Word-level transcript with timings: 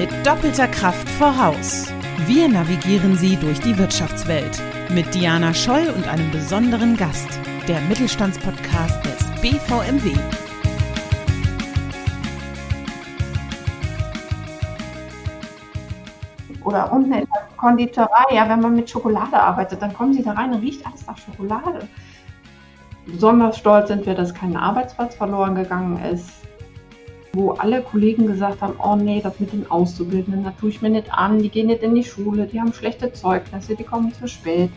mit 0.00 0.26
doppelter 0.26 0.66
Kraft 0.66 1.06
voraus. 1.10 1.92
Wir 2.26 2.48
navigieren 2.48 3.18
Sie 3.18 3.36
durch 3.36 3.60
die 3.60 3.76
Wirtschaftswelt 3.76 4.58
mit 4.88 5.14
Diana 5.14 5.52
Scholl 5.52 5.92
und 5.94 6.08
einem 6.08 6.30
besonderen 6.30 6.96
Gast, 6.96 7.28
der 7.68 7.82
Mittelstandspodcast 7.82 9.04
des 9.04 9.26
BVMW. 9.42 10.14
Oder 16.64 16.90
unten 16.90 17.12
in 17.12 17.26
der 17.26 17.48
Konditorei, 17.58 18.34
ja, 18.34 18.48
wenn 18.48 18.60
man 18.60 18.76
mit 18.76 18.88
Schokolade 18.88 19.38
arbeitet, 19.38 19.82
dann 19.82 19.92
kommen 19.92 20.14
Sie 20.14 20.22
da 20.22 20.32
rein 20.32 20.54
und 20.54 20.62
riecht 20.62 20.86
alles 20.86 21.06
nach 21.06 21.18
Schokolade. 21.18 21.86
Besonders 23.04 23.58
stolz 23.58 23.88
sind 23.88 24.06
wir, 24.06 24.14
dass 24.14 24.32
kein 24.32 24.56
Arbeitsplatz 24.56 25.14
verloren 25.14 25.56
gegangen 25.56 26.02
ist 26.02 26.39
wo 27.32 27.52
alle 27.52 27.82
Kollegen 27.82 28.26
gesagt 28.26 28.60
haben, 28.60 28.74
oh 28.82 28.96
nee, 28.96 29.20
das 29.22 29.38
mit 29.38 29.52
den 29.52 29.70
Auszubildenden, 29.70 30.44
das 30.44 30.54
tue 30.56 30.70
ich 30.70 30.82
mir 30.82 30.90
nicht 30.90 31.12
an, 31.12 31.38
die 31.38 31.48
gehen 31.48 31.68
nicht 31.68 31.82
in 31.82 31.94
die 31.94 32.04
Schule, 32.04 32.46
die 32.46 32.60
haben 32.60 32.72
schlechte 32.72 33.12
Zeugnisse, 33.12 33.76
die 33.76 33.84
kommen 33.84 34.12
zu 34.12 34.26
spät. 34.26 34.70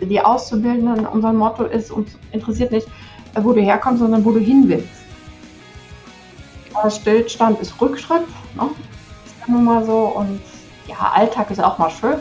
Die 0.00 0.20
Auszubildenden, 0.20 1.06
unser 1.06 1.32
Motto 1.32 1.64
ist, 1.64 1.90
uns 1.90 2.18
interessiert 2.32 2.72
nicht, 2.72 2.86
wo 3.34 3.52
du 3.52 3.60
herkommst, 3.60 4.00
sondern 4.00 4.24
wo 4.24 4.32
du 4.32 4.40
hin 4.40 4.64
willst. 4.68 4.88
Stillstand 6.90 7.60
ist 7.60 7.80
Rückschritt, 7.80 8.26
ne? 8.54 8.70
ist 9.24 9.34
ja 9.46 9.52
nun 9.52 9.64
mal 9.64 9.84
so 9.84 10.12
und 10.14 10.40
ja, 10.86 11.10
Alltag 11.14 11.50
ist 11.50 11.62
auch 11.62 11.78
mal 11.78 11.90
schön, 11.90 12.18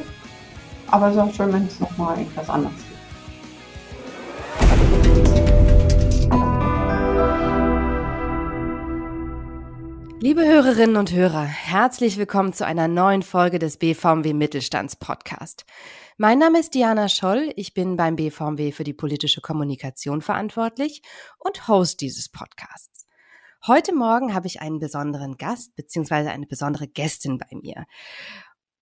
aber 0.88 1.08
es 1.08 1.16
ist 1.16 1.22
auch 1.22 1.34
schön, 1.34 1.52
wenn 1.54 1.66
es 1.66 1.80
nochmal 1.80 2.20
etwas 2.20 2.50
anderes 2.50 2.85
Liebe 10.26 10.44
Hörerinnen 10.44 10.96
und 10.96 11.12
Hörer, 11.12 11.44
herzlich 11.44 12.18
willkommen 12.18 12.52
zu 12.52 12.66
einer 12.66 12.88
neuen 12.88 13.22
Folge 13.22 13.60
des 13.60 13.78
BVMW 13.78 14.34
Mittelstands 14.34 14.96
Podcast. 14.96 15.68
Mein 16.18 16.40
Name 16.40 16.60
ist 16.60 16.74
Diana 16.74 17.10
Scholl, 17.10 17.54
ich 17.56 17.76
bin 17.76 17.96
beim 17.96 18.16
BVMW 18.16 18.72
für 18.72 18.84
die 18.84 18.96
politische 18.96 19.40
Kommunikation 19.42 20.24
verantwortlich 20.24 21.04
und 21.38 21.68
Host 21.68 22.02
dieses 22.02 22.30
Podcasts. 22.30 23.06
Heute 23.68 23.94
Morgen 23.94 24.34
habe 24.34 24.48
ich 24.48 24.62
einen 24.62 24.80
besonderen 24.80 25.38
Gast 25.38 25.76
bzw. 25.76 26.30
eine 26.30 26.48
besondere 26.48 26.88
Gästin 26.88 27.38
bei 27.38 27.56
mir, 27.62 27.86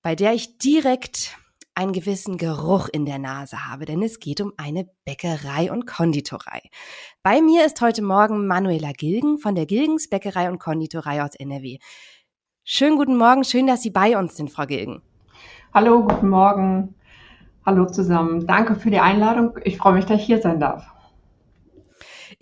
bei 0.02 0.16
der 0.16 0.32
ich 0.34 0.60
direkt 0.60 1.38
einen 1.76 1.94
gewissen 1.94 2.38
Geruch 2.38 2.88
in 2.92 3.06
der 3.06 3.20
Nase 3.20 3.68
habe, 3.68 3.86
denn 3.86 4.02
es 4.02 4.20
geht 4.20 4.42
um 4.42 4.54
eine 4.58 4.88
Bäckerei 5.06 5.72
und 5.72 5.88
Konditorei. 5.88 6.62
Bei 7.24 7.42
mir 7.42 7.66
ist 7.66 7.82
heute 7.82 8.02
Morgen 8.02 8.48
Manuela 8.48 8.92
Gilgen 8.92 9.38
von 9.38 9.56
der 9.56 9.66
Gilgens 9.66 10.10
Bäckerei 10.10 10.50
und 10.50 10.60
Konditorei 10.60 11.24
aus 11.24 11.36
NRW. 11.36 11.80
Schönen 12.64 12.98
guten 12.98 13.18
Morgen, 13.18 13.44
schön, 13.44 13.68
dass 13.68 13.82
Sie 13.82 13.90
bei 13.90 14.18
uns 14.18 14.36
sind, 14.38 14.52
Frau 14.52 14.66
Gilgen. 14.66 15.02
Hallo, 15.74 16.04
guten 16.04 16.30
Morgen. 16.30 16.96
Hallo 17.66 17.88
zusammen. 17.88 18.46
Danke 18.46 18.76
für 18.76 18.92
die 18.92 19.00
Einladung. 19.00 19.58
Ich 19.64 19.78
freue 19.78 19.94
mich, 19.94 20.06
dass 20.06 20.20
ich 20.20 20.26
hier 20.26 20.42
sein 20.42 20.60
darf. 20.60 20.93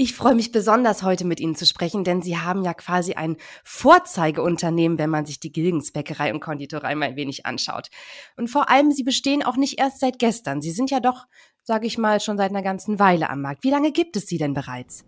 Ich 0.04 0.16
freue 0.16 0.34
mich 0.34 0.52
besonders, 0.52 1.04
heute 1.04 1.26
mit 1.26 1.40
Ihnen 1.40 1.54
zu 1.54 1.64
sprechen, 1.68 2.04
denn 2.04 2.24
Sie 2.24 2.36
haben 2.36 2.64
ja 2.64 2.74
quasi 2.74 3.14
ein 3.14 3.38
Vorzeigeunternehmen, 3.64 4.98
wenn 4.98 5.12
man 5.12 5.28
sich 5.28 5.40
die 5.40 5.52
Gilgens 5.52 5.92
Bäckerei 5.92 6.34
und 6.34 6.40
Konditorei 6.40 6.96
mal 6.96 7.10
ein 7.10 7.16
wenig 7.16 7.46
anschaut. 7.46 7.92
Und 8.36 8.48
vor 8.48 8.72
allem, 8.72 8.90
Sie 8.90 9.04
bestehen 9.04 9.44
auch 9.44 9.58
nicht 9.58 9.80
erst 9.80 10.00
seit 10.00 10.18
gestern. 10.18 10.60
Sie 10.60 10.72
sind 10.72 10.90
ja 10.90 11.02
doch, 11.02 11.28
sage 11.62 11.86
ich 11.86 12.00
mal, 12.00 12.20
schon 12.20 12.36
seit 12.36 12.50
einer 12.50 12.64
ganzen 12.64 12.98
Weile 12.98 13.30
am 13.30 13.42
Markt. 13.42 13.64
Wie 13.64 13.70
lange 13.70 13.92
gibt 13.92 14.16
es 14.16 14.26
Sie 14.26 14.40
denn 14.40 14.56
bereits? 14.56 15.06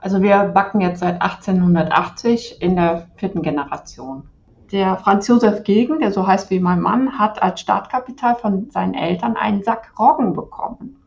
Also 0.00 0.20
wir 0.20 0.42
backen 0.42 0.80
jetzt 0.80 0.98
seit 0.98 1.22
1880 1.22 2.60
in 2.60 2.74
der 2.74 3.12
vierten 3.14 3.42
Generation. 3.42 4.28
Der 4.72 4.96
Franz 4.96 5.28
Josef 5.28 5.62
Gilgen, 5.62 6.00
der 6.00 6.10
so 6.10 6.26
heißt 6.26 6.50
wie 6.50 6.58
mein 6.58 6.80
Mann, 6.80 7.16
hat 7.16 7.40
als 7.40 7.60
Startkapital 7.60 8.34
von 8.34 8.70
seinen 8.72 8.94
Eltern 8.94 9.36
einen 9.36 9.62
Sack 9.62 9.92
Roggen 9.96 10.32
bekommen. 10.32 10.99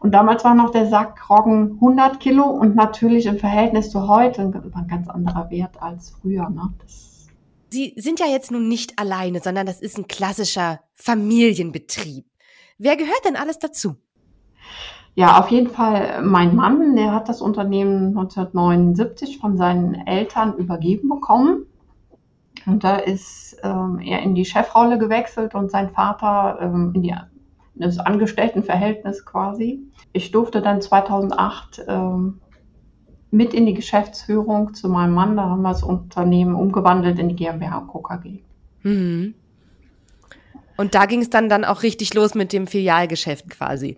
Und 0.00 0.12
damals 0.12 0.44
war 0.44 0.54
noch 0.54 0.70
der 0.70 0.86
Sack 0.86 1.28
Roggen 1.28 1.72
100 1.74 2.20
Kilo 2.20 2.44
und 2.44 2.76
natürlich 2.76 3.26
im 3.26 3.38
Verhältnis 3.38 3.90
zu 3.90 4.06
heute 4.08 4.42
ein 4.42 4.86
ganz 4.88 5.08
anderer 5.08 5.50
Wert 5.50 5.82
als 5.82 6.10
früher. 6.10 6.48
Ne? 6.50 6.72
Sie 7.70 7.94
sind 7.96 8.20
ja 8.20 8.26
jetzt 8.26 8.50
nun 8.50 8.68
nicht 8.68 8.98
alleine, 8.98 9.40
sondern 9.40 9.66
das 9.66 9.80
ist 9.80 9.98
ein 9.98 10.06
klassischer 10.06 10.80
Familienbetrieb. 10.94 12.26
Wer 12.78 12.96
gehört 12.96 13.24
denn 13.24 13.36
alles 13.36 13.58
dazu? 13.58 13.96
Ja, 15.14 15.40
auf 15.40 15.50
jeden 15.50 15.68
Fall 15.68 16.22
mein 16.22 16.54
Mann, 16.54 16.94
der 16.94 17.12
hat 17.12 17.28
das 17.28 17.40
Unternehmen 17.40 18.16
1979 18.16 19.38
von 19.38 19.56
seinen 19.56 19.94
Eltern 20.06 20.56
übergeben 20.56 21.08
bekommen. 21.08 21.66
Und 22.66 22.84
da 22.84 22.96
ist 22.96 23.56
ähm, 23.64 23.98
er 24.00 24.22
in 24.22 24.36
die 24.36 24.44
Chefrolle 24.44 24.96
gewechselt 24.98 25.56
und 25.56 25.72
sein 25.72 25.90
Vater 25.90 26.58
ähm, 26.60 26.92
in 26.94 27.02
die 27.02 27.14
das 27.78 27.98
Angestelltenverhältnis 27.98 29.24
quasi. 29.24 29.80
Ich 30.12 30.30
durfte 30.30 30.60
dann 30.62 30.80
2008 30.80 31.84
ähm, 31.86 32.40
mit 33.30 33.54
in 33.54 33.66
die 33.66 33.74
Geschäftsführung 33.74 34.74
zu 34.74 34.88
meinem 34.88 35.14
Mann. 35.14 35.36
Da 35.36 35.44
haben 35.44 35.62
wir 35.62 35.70
das 35.70 35.82
Unternehmen 35.82 36.54
umgewandelt 36.54 37.18
in 37.18 37.28
die 37.28 37.36
GmbH 37.36 37.88
KKG. 37.92 38.40
Mhm. 38.82 39.34
Und 40.76 40.94
da 40.94 41.06
ging 41.06 41.20
es 41.20 41.30
dann, 41.30 41.48
dann 41.48 41.64
auch 41.64 41.82
richtig 41.82 42.14
los 42.14 42.34
mit 42.34 42.52
dem 42.52 42.66
Filialgeschäft 42.66 43.50
quasi. 43.50 43.96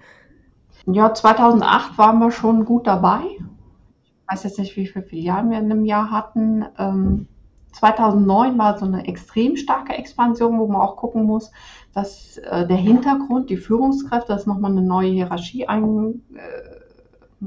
Ja, 0.86 1.12
2008 1.12 1.98
waren 1.98 2.18
wir 2.18 2.30
schon 2.30 2.64
gut 2.64 2.86
dabei. 2.86 3.20
Ich 3.26 4.32
weiß 4.32 4.44
jetzt 4.44 4.58
nicht, 4.58 4.76
wie 4.76 4.86
viele 4.86 5.04
Filialen 5.04 5.50
wir 5.50 5.58
in 5.58 5.66
einem 5.66 5.84
Jahr 5.84 6.10
hatten. 6.10 6.64
Ähm, 6.78 7.28
2009 7.72 8.58
war 8.58 8.78
so 8.78 8.84
eine 8.84 9.06
extrem 9.06 9.56
starke 9.56 9.94
Expansion, 9.94 10.58
wo 10.58 10.66
man 10.66 10.80
auch 10.80 10.96
gucken 10.96 11.24
muss, 11.24 11.52
dass 11.94 12.38
äh, 12.38 12.66
der 12.66 12.76
Hintergrund, 12.76 13.50
die 13.50 13.56
Führungskräfte, 13.56 14.32
dass 14.32 14.46
nochmal 14.46 14.72
eine 14.72 14.82
neue 14.82 15.10
Hierarchie 15.10 15.66
ein, 15.66 16.22
äh, 16.34 17.46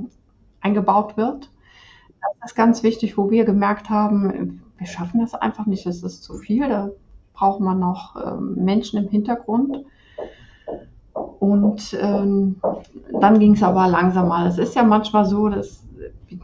eingebaut 0.61 1.17
wird. 1.17 1.49
Das 2.41 2.51
ist 2.51 2.55
ganz 2.55 2.83
wichtig, 2.83 3.17
wo 3.17 3.29
wir 3.31 3.45
gemerkt 3.45 3.89
haben, 3.89 4.61
wir 4.77 4.87
schaffen 4.87 5.21
das 5.21 5.33
einfach 5.33 5.65
nicht, 5.65 5.85
es 5.85 6.03
ist 6.03 6.23
zu 6.23 6.37
viel, 6.37 6.67
da 6.67 6.89
braucht 7.33 7.59
man 7.61 7.79
noch 7.79 8.15
äh, 8.15 8.35
Menschen 8.35 8.99
im 8.99 9.09
Hintergrund. 9.09 9.85
Und 11.13 11.95
ähm, 11.99 12.61
dann 13.19 13.39
ging 13.39 13.53
es 13.53 13.63
aber 13.63 13.87
langsam 13.87 14.27
mal. 14.27 14.47
Es 14.47 14.57
ist 14.57 14.75
ja 14.75 14.83
manchmal 14.83 15.25
so, 15.25 15.49
dass 15.49 15.83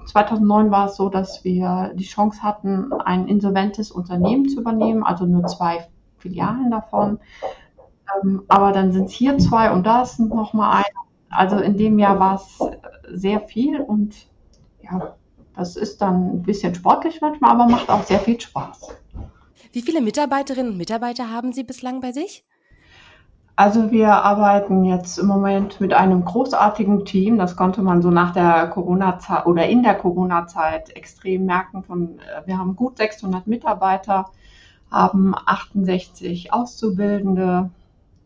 2009 0.06 0.72
war 0.72 0.88
es 0.88 0.96
so, 0.96 1.09
dass 1.09 1.44
wir 1.44 1.91
die 1.96 2.03
Chance 2.06 2.44
hatten, 2.44 2.94
ein 2.94 3.28
insolventes 3.28 3.91
Unternehmen 3.91 4.47
zu 4.50 4.59
übernehmen, 4.59 5.03
also 5.03 5.25
nur 5.25 5.46
zwei 5.47 5.88
Filialen 6.18 6.72
davon. 6.72 7.19
Ähm, 8.24 8.44
aber 8.47 8.72
dann 8.72 8.91
sind 8.91 9.06
es 9.06 9.13
hier 9.13 9.38
zwei 9.38 9.72
und 9.72 9.85
da 9.85 10.02
ist 10.02 10.19
noch 10.19 10.53
mal 10.53 10.72
eine. 10.72 10.86
Also 11.30 11.57
in 11.57 11.78
dem 11.78 12.00
Jahr 12.00 12.19
war 12.19 12.36
es 12.36 12.59
sehr 13.12 13.40
viel 13.41 13.80
und 13.80 14.16
ja, 14.81 15.16
das 15.56 15.75
ist 15.75 16.01
dann 16.01 16.38
ein 16.38 16.44
bisschen 16.44 16.74
sportlich 16.74 17.22
manchmal, 17.22 17.51
aber 17.51 17.68
macht 17.68 17.90
auch 17.90 18.03
sehr 18.03 18.19
viel 18.19 18.40
Spaß. 18.40 18.90
Wie 19.72 19.81
viele 19.81 20.01
Mitarbeiterinnen 20.01 20.72
und 20.72 20.78
Mitarbeiter 20.78 21.30
haben 21.30 21.53
Sie 21.53 21.63
bislang 21.63 22.01
bei 22.01 22.12
sich? 22.12 22.46
Also 23.59 23.92
wir 23.92 24.14
arbeiten 24.14 24.86
jetzt 24.86 25.18
im 25.20 25.28
Moment 25.28 25.81
mit 25.81 25.92
einem 25.94 26.24
großartigen 26.24 27.03
Team. 27.03 27.38
Das 27.38 27.58
konnte 27.58 27.81
man 27.81 28.02
so 28.02 28.09
nach 28.09 28.31
der 28.31 28.68
Corona-Zeit 28.68 29.46
oder 29.47 29.68
in 29.68 29.84
der 29.84 29.96
Corona-Zeit 29.96 30.96
extrem 30.96 31.46
merken. 31.46 31.84
Von, 31.84 32.19
äh, 32.19 32.48
wir 32.48 32.58
haben 32.58 32.78
gut 32.78 32.96
600 32.96 33.48
Mitarbeiter, 33.48 34.28
haben 34.90 35.36
68 35.36 36.53
Auszubildende, 36.53 37.69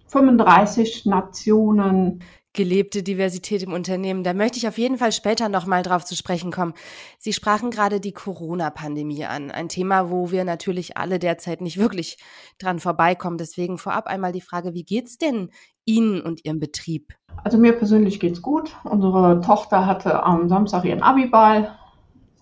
35 0.06 1.08
Nationen. 1.08 2.22
Gelebte 2.54 3.02
Diversität 3.02 3.64
im 3.64 3.74
Unternehmen. 3.74 4.24
Da 4.24 4.34
möchte 4.34 4.60
ich 4.60 4.68
auf 4.68 4.78
jeden 4.78 5.00
Fall 5.00 5.12
später 5.12 5.50
nochmal 5.50 5.82
drauf 5.82 6.06
zu 6.06 6.16
sprechen 6.16 6.52
kommen. 6.52 6.76
Sie 7.18 7.34
sprachen 7.34 7.72
gerade 7.72 8.00
die 8.00 8.12
Corona-Pandemie 8.12 9.26
an. 9.26 9.50
Ein 9.50 9.70
Thema, 9.70 10.12
wo 10.12 10.30
wir 10.30 10.46
natürlich 10.46 10.96
alle 10.96 11.18
derzeit 11.18 11.62
nicht 11.62 11.80
wirklich 11.80 12.18
dran 12.60 12.80
vorbeikommen. 12.80 13.40
Deswegen 13.40 13.80
vorab 13.80 14.06
einmal 14.06 14.32
die 14.32 14.42
Frage, 14.42 14.76
wie 14.76 14.84
geht's 14.84 15.18
denn 15.18 15.50
Ihnen 15.86 16.22
und 16.22 16.46
Ihrem 16.46 16.60
Betrieb? 16.60 17.16
Also 17.44 17.58
mir 17.58 17.74
persönlich 17.74 18.20
geht's 18.20 18.42
gut. 18.42 18.76
Unsere 18.84 19.42
Tochter 19.42 19.88
hatte 19.88 20.24
am 20.24 20.48
Samstag 20.48 20.86
ihren 20.86 21.02
Abiball. 21.02 21.76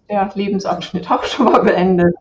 Der 0.10 0.30
Lebensabschnitt 0.34 1.10
auch 1.10 1.24
schon 1.26 1.46
mal 1.46 1.64
beendet. 1.64 2.14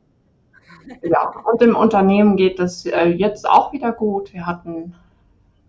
Ja, 1.02 1.32
und 1.50 1.62
im 1.62 1.76
Unternehmen 1.76 2.36
geht 2.36 2.58
es 2.58 2.86
äh, 2.86 3.06
jetzt 3.06 3.48
auch 3.48 3.72
wieder 3.72 3.92
gut. 3.92 4.32
Wir 4.32 4.46
hatten 4.46 4.94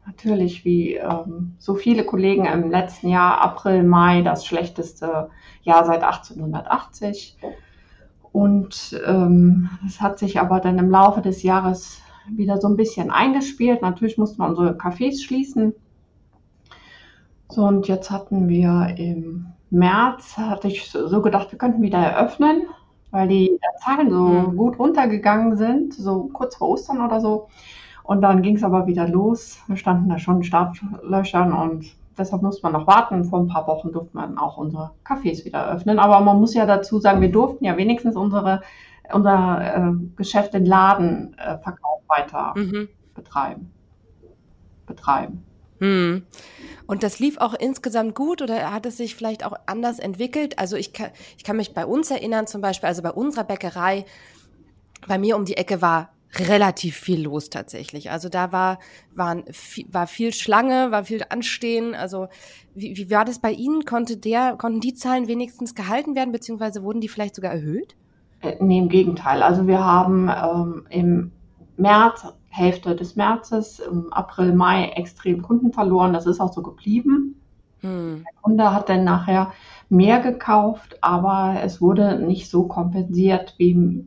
natürlich 0.06 0.66
wie 0.66 0.96
ähm, 0.96 1.56
so 1.60 1.76
viele 1.76 2.06
Kollegen 2.06 2.46
im 2.46 2.70
letzten 2.70 3.10
Jahr, 3.10 3.42
April, 3.42 3.84
Mai, 3.84 4.22
das 4.22 4.46
schlechteste 4.46 5.30
Jahr 5.64 5.86
seit 5.86 6.04
1880. 6.04 7.38
Und 8.32 9.00
ähm, 9.06 9.70
es 9.86 10.02
hat 10.02 10.20
sich 10.20 10.40
aber 10.40 10.60
dann 10.60 10.78
im 10.78 10.90
Laufe 10.90 11.22
des 11.22 11.44
Jahres 11.44 12.02
wieder 12.30 12.60
so 12.60 12.68
ein 12.68 12.78
bisschen 12.78 13.12
eingespielt. 13.12 13.82
Natürlich 13.82 14.18
mussten 14.18 14.42
wir 14.42 14.48
unsere 14.48 14.74
Cafés 14.74 15.24
schließen. 15.24 15.74
So, 17.50 17.66
und 17.66 17.88
jetzt 17.88 18.10
hatten 18.10 18.48
wir 18.48 18.96
im 18.98 19.48
März, 19.70 20.38
hatte 20.38 20.68
ich 20.68 20.90
so 20.90 21.22
gedacht, 21.22 21.52
wir 21.52 21.60
könnten 21.60 21.82
wieder 21.82 21.98
eröffnen. 21.98 22.64
weil 23.12 23.28
die 23.28 23.60
Zahlen 23.84 24.10
so 24.10 24.24
mhm. 24.24 24.56
gut 24.56 24.80
runtergegangen 24.80 25.58
sind, 25.58 25.94
so 25.94 26.30
kurz 26.32 26.56
vor 26.56 26.70
Ostern 26.70 27.02
oder 27.02 27.20
so. 27.20 27.50
Und 28.04 28.22
dann 28.22 28.42
ging 28.42 28.56
es 28.56 28.64
aber 28.64 28.88
wieder 28.88 29.08
los. 29.08 29.60
Wir 29.68 29.78
standen 29.78 30.10
da 30.10 30.20
schon 30.20 30.38
in 30.38 30.44
Startlöchern 30.44 31.54
und 31.54 31.86
deshalb 32.18 32.42
musste 32.42 32.64
man 32.64 32.74
noch 32.74 32.88
warten. 32.88 33.26
Vor 33.26 33.40
ein 33.40 33.48
paar 33.48 33.68
Wochen 33.68 33.92
durften 33.92 34.18
wir 34.18 34.22
dann 34.22 34.38
auch 34.38 34.58
unsere 34.58 34.92
Cafés 35.06 35.46
wieder 35.46 35.72
öffnen. 35.72 36.00
Aber 36.00 36.20
man 36.22 36.40
muss 36.40 36.54
ja 36.54 36.66
dazu 36.66 37.00
sagen, 37.00 37.22
wir 37.22 37.32
durften 37.32 37.66
ja 37.66 37.78
wenigstens 37.78 38.16
unsere, 38.16 38.62
unser 39.14 39.76
äh, 39.76 39.92
Geschäft, 40.16 40.54
den 40.54 40.66
Ladenverkauf 40.66 42.02
äh, 42.04 42.10
weiter 42.10 42.54
mhm. 42.56 42.90
betreiben. 43.14 43.72
betreiben. 44.86 45.44
Hm. 45.80 46.24
Und 46.86 47.02
das 47.02 47.18
lief 47.18 47.40
auch 47.40 47.56
insgesamt 47.56 48.14
gut 48.14 48.44
oder 48.44 48.72
hat 48.72 48.86
es 48.86 48.98
sich 48.98 49.16
vielleicht 49.16 49.44
auch 49.44 49.54
anders 49.66 49.98
entwickelt? 49.98 50.60
Also 50.60 50.76
ich 50.76 50.94
kann, 50.94 51.10
ich 51.38 51.44
kann 51.44 51.58
mich 51.58 51.74
bei 51.74 51.88
uns 51.88 52.12
erinnern, 52.12 52.46
zum 52.46 52.62
Beispiel, 52.62 52.88
also 52.88 53.02
bei 53.02 53.12
unserer 53.12 53.46
Bäckerei, 53.46 54.06
bei 55.08 55.18
mir 55.18 55.36
um 55.36 55.46
die 55.46 55.58
Ecke 55.58 55.82
war 55.82 56.10
relativ 56.36 56.96
viel 56.96 57.24
los 57.24 57.50
tatsächlich. 57.50 58.12
Also 58.12 58.30
da 58.30 58.52
war, 58.52 58.80
waren, 59.16 59.44
war 59.90 60.08
viel 60.08 60.34
Schlange, 60.34 60.92
war 60.92 61.04
viel 61.04 61.24
Anstehen. 61.30 61.94
Also 61.94 62.28
wie, 62.74 62.96
wie 62.98 63.12
war 63.12 63.26
das 63.26 63.40
bei 63.40 63.52
Ihnen? 63.52 63.86
Konnte 63.86 64.18
der, 64.18 64.56
konnten 64.58 64.80
die 64.80 64.94
Zahlen 64.94 65.28
wenigstens 65.28 65.76
gehalten 65.76 66.16
werden, 66.16 66.32
beziehungsweise 66.32 66.84
wurden 66.84 67.02
die 67.02 67.10
vielleicht 67.10 67.36
sogar 67.36 67.52
erhöht? 67.52 67.96
Nee, 68.60 68.80
im 68.80 68.90
Gegenteil. 68.90 69.44
Also 69.44 69.68
wir 69.68 69.84
haben 69.84 70.30
ähm, 70.30 70.86
im 70.90 71.32
März, 71.78 72.26
Hälfte 72.50 72.96
des 72.96 73.16
Märzes, 73.16 73.80
im 73.80 74.12
April, 74.12 74.54
Mai 74.54 74.90
extrem 74.96 75.42
Kunden 75.42 75.72
verloren. 75.72 76.14
Das 76.14 76.26
ist 76.26 76.40
auch 76.40 76.54
so 76.54 76.62
geblieben. 76.62 77.36
Hm. 77.82 78.24
Der 78.26 78.42
Kunde 78.42 78.74
hat 78.74 78.90
dann 78.90 79.04
nachher 79.04 79.54
mehr 79.90 80.20
gekauft, 80.20 80.98
aber 81.02 81.56
es 81.64 81.82
wurde 81.82 82.20
nicht 82.20 82.50
so 82.50 82.64
kompensiert 82.64 83.56
wie, 83.58 84.06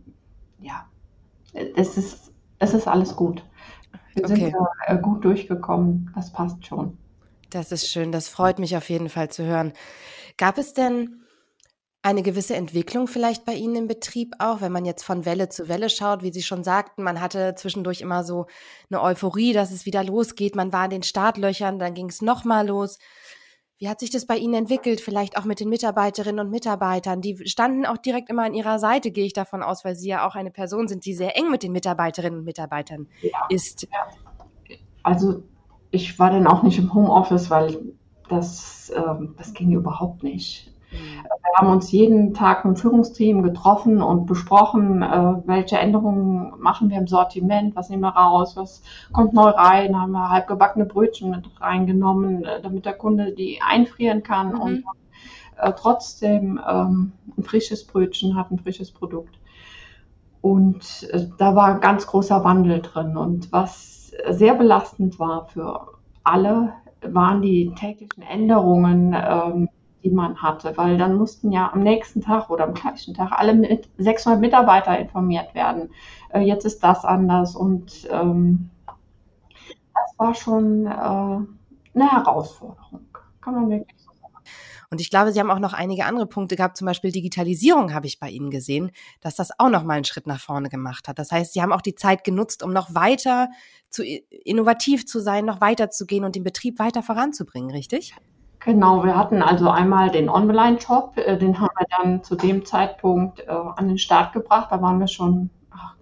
es 1.55 1.97
ist, 1.97 2.33
es 2.59 2.75
ist 2.75 2.87
alles 2.87 3.17
gut. 3.17 3.45
Wir 4.15 4.25
okay. 4.25 4.35
sind 4.35 4.55
ja 4.89 4.95
gut 4.97 5.25
durchgekommen. 5.25 6.11
Das 6.15 6.33
passt 6.33 6.67
schon. 6.67 6.99
Das 7.51 7.73
ist 7.73 7.89
schön. 7.89 8.13
Das 8.13 8.29
freut 8.29 8.59
mich 8.59 8.77
auf 8.77 8.89
jeden 8.91 9.09
Fall 9.09 9.31
zu 9.31 9.45
hören. 9.45 9.73
Gab 10.37 10.59
es 10.59 10.75
denn 10.75 11.25
eine 12.05 12.23
gewisse 12.23 12.55
Entwicklung 12.55 13.07
vielleicht 13.07 13.47
bei 13.47 13.55
Ihnen 13.55 13.77
im 13.77 13.89
Betrieb 13.89 14.35
auch, 14.39 14.61
wenn 14.61 14.73
man 14.73 14.85
jetzt 14.85 15.05
von 15.05 15.25
Welle 15.25 15.49
zu 15.49 15.69
Welle 15.69 15.89
schaut, 15.89 16.23
wie 16.23 16.33
Sie 16.33 16.43
schon 16.43 16.63
sagten, 16.63 17.03
man 17.03 17.19
hatte 17.19 17.55
zwischendurch 17.57 18.03
immer 18.03 18.25
so 18.25 18.47
eine 18.91 19.01
Euphorie, 19.01 19.55
dass 19.55 19.71
es 19.71 19.87
wieder 19.87 20.05
losgeht, 20.05 20.55
man 20.55 20.71
war 20.71 20.85
in 20.85 20.91
den 20.91 21.03
Startlöchern, 21.03 21.79
dann 21.79 21.95
ging 21.95 22.11
es 22.11 22.21
nochmal 22.21 22.67
los. 22.67 22.99
Wie 23.85 23.91
hat 23.91 24.01
sich 24.01 24.09
das 24.09 24.25
bei 24.25 24.39
Ihnen 24.39 24.55
entwickelt? 24.55 25.03
Vielleicht 25.03 25.37
auch 25.37 25.45
mit 25.45 25.61
den 25.61 25.69
Mitarbeiterinnen 25.69 26.47
und 26.47 26.51
Mitarbeitern. 26.51 27.21
Die 27.21 27.47
standen 27.47 27.85
auch 27.85 27.99
direkt 27.99 28.31
immer 28.31 28.45
an 28.45 28.55
Ihrer 28.55 28.79
Seite, 28.79 29.11
gehe 29.11 29.27
ich 29.27 29.35
davon 29.35 29.63
aus, 29.63 29.85
weil 29.85 29.95
Sie 29.95 30.09
ja 30.09 30.27
auch 30.27 30.37
eine 30.37 30.51
Person 30.51 30.89
sind, 30.89 31.05
die 31.05 31.13
sehr 31.13 31.37
eng 31.37 31.51
mit 31.51 31.63
den 31.63 31.73
Mitarbeiterinnen 31.73 32.39
und 32.39 32.47
Mitarbeitern 32.47 33.09
ja. 33.21 33.47
ist. 33.51 33.87
Also 35.03 35.43
ich 35.91 36.19
war 36.19 36.31
dann 36.31 36.47
auch 36.47 36.63
nicht 36.63 36.79
im 36.79 36.95
Homeoffice, 36.95 37.51
weil 37.51 37.93
das, 38.31 38.91
ähm, 38.97 39.35
das 39.37 39.53
ging 39.53 39.71
überhaupt 39.73 40.23
nicht. 40.23 40.73
Mhm. 40.95 41.25
Wir 41.25 41.59
haben 41.59 41.69
uns 41.69 41.93
jeden 41.93 42.35
Tag 42.35 42.65
mit 42.65 42.77
dem 42.77 42.81
Führungsteam 42.81 43.43
getroffen 43.43 44.03
und 44.03 44.27
besprochen, 44.27 45.03
äh, 45.03 45.35
welche 45.47 45.79
Änderungen 45.79 46.53
machen 46.59 46.91
wir 46.91 46.99
im 46.99 47.07
Sortiment, 47.07 47.77
was 47.77 47.91
nehmen 47.91 48.03
wir 48.03 48.17
raus, 48.17 48.57
was 48.57 48.83
kommt 49.13 49.35
neu 49.35 49.51
rein, 49.51 50.01
haben 50.01 50.13
wir 50.13 50.31
halbgebackene 50.31 50.85
Brötchen 50.85 51.31
mit 51.31 51.49
reingenommen, 51.61 52.45
äh, 52.45 52.61
damit 52.63 52.85
der 52.87 52.95
Kunde 52.95 53.33
die 53.33 53.61
einfrieren 53.65 54.23
kann 54.23 54.55
mhm. 54.55 54.61
und 54.61 54.85
äh, 55.59 55.73
trotzdem 55.77 56.61
ähm, 56.69 57.13
ein 57.37 57.45
frisches 57.45 57.87
Brötchen 57.87 58.37
hat, 58.37 58.51
ein 58.51 58.59
frisches 58.59 58.91
Produkt. 58.91 59.39
Und 60.41 61.09
da 61.39 61.55
war 61.55 61.69
ein 61.69 61.81
ganz 61.81 62.07
großer 62.07 62.45
Wandel 62.45 62.83
drin. 62.83 63.17
Und 63.17 63.51
was 63.51 64.13
sehr 64.29 64.55
belastend 64.55 65.19
war 65.19 65.47
für 65.47 65.89
alle, 66.23 66.75
waren 67.01 67.41
die 67.41 67.73
täglichen 67.75 68.23
Änderungen. 68.23 69.17
Die 70.05 70.11
man 70.11 70.43
hatte, 70.43 70.77
weil 70.77 70.99
dann 70.99 71.17
mussten 71.17 71.51
ja 71.51 71.73
am 71.73 71.81
nächsten 71.81 72.21
Tag 72.21 72.51
oder 72.51 72.65
am 72.65 72.75
gleichen 72.75 73.15
Tag 73.15 73.33
alle 73.33 73.55
mit 73.55 73.89
600 73.97 74.39
Mitarbeiter 74.39 74.99
informiert 74.99 75.55
werden. 75.55 75.91
Äh, 76.29 76.41
jetzt 76.41 76.67
ist 76.67 76.85
das 76.85 77.05
anders 77.05 77.57
und 77.57 78.07
ähm, 78.11 78.71
das 79.57 80.19
war 80.19 80.35
schon 80.35 80.87
äh, 80.87 80.91
eine 80.91 82.13
Herausforderung, 82.13 83.07
kann 83.41 83.55
man 83.55 83.71
wirklich. 83.71 84.05
Und 84.91 85.01
ich 85.01 85.11
glaube, 85.11 85.33
Sie 85.33 85.41
haben 85.41 85.51
auch 85.51 85.59
noch 85.59 85.73
einige 85.73 86.05
andere 86.05 86.27
Punkte 86.27 86.55
gehabt, 86.55 86.77
zum 86.77 86.87
Beispiel 86.87 87.11
Digitalisierung 87.11 87.93
habe 87.93 88.07
ich 88.07 88.21
bei 88.21 88.31
Ihnen 88.31 88.51
gesehen, 88.51 88.93
dass 89.21 89.35
das 89.35 89.51
auch 89.59 89.69
noch 89.69 89.83
mal 89.83 89.95
einen 89.95 90.05
Schritt 90.05 90.29
nach 90.29 90.41
vorne 90.41 90.69
gemacht 90.69 91.09
hat. 91.09 91.19
Das 91.19 91.33
heißt, 91.33 91.53
Sie 91.53 91.63
haben 91.63 91.73
auch 91.73 91.81
die 91.81 91.97
Zeit 91.97 92.23
genutzt, 92.23 92.63
um 92.63 92.73
noch 92.73 92.95
weiter 92.95 93.49
zu 93.91 94.05
innovativ 94.05 95.05
zu 95.05 95.19
sein, 95.19 95.47
noch 95.47 95.61
weiter 95.61 95.91
zu 95.91 96.07
gehen 96.07 96.25
und 96.25 96.37
den 96.37 96.45
Betrieb 96.45 96.79
weiter 96.79 97.03
voranzubringen, 97.03 97.71
richtig? 97.71 98.15
Genau, 98.65 99.05
wir 99.05 99.15
hatten 99.15 99.43
also 99.43 99.69
einmal 99.69 100.11
den 100.11 100.31
Online-Shop, 100.31 101.19
äh, 101.19 101.37
den 101.37 101.61
haben 101.61 101.75
wir 101.77 101.87
dann 101.99 102.23
zu 102.25 102.35
dem 102.35 102.65
Zeitpunkt 102.65 103.41
äh, 103.41 103.51
an 103.51 103.89
den 103.89 103.99
Start 103.99 104.33
gebracht. 104.33 104.69
Da 104.71 104.81
waren 104.81 104.99
wir 105.01 105.07
schon 105.09 105.51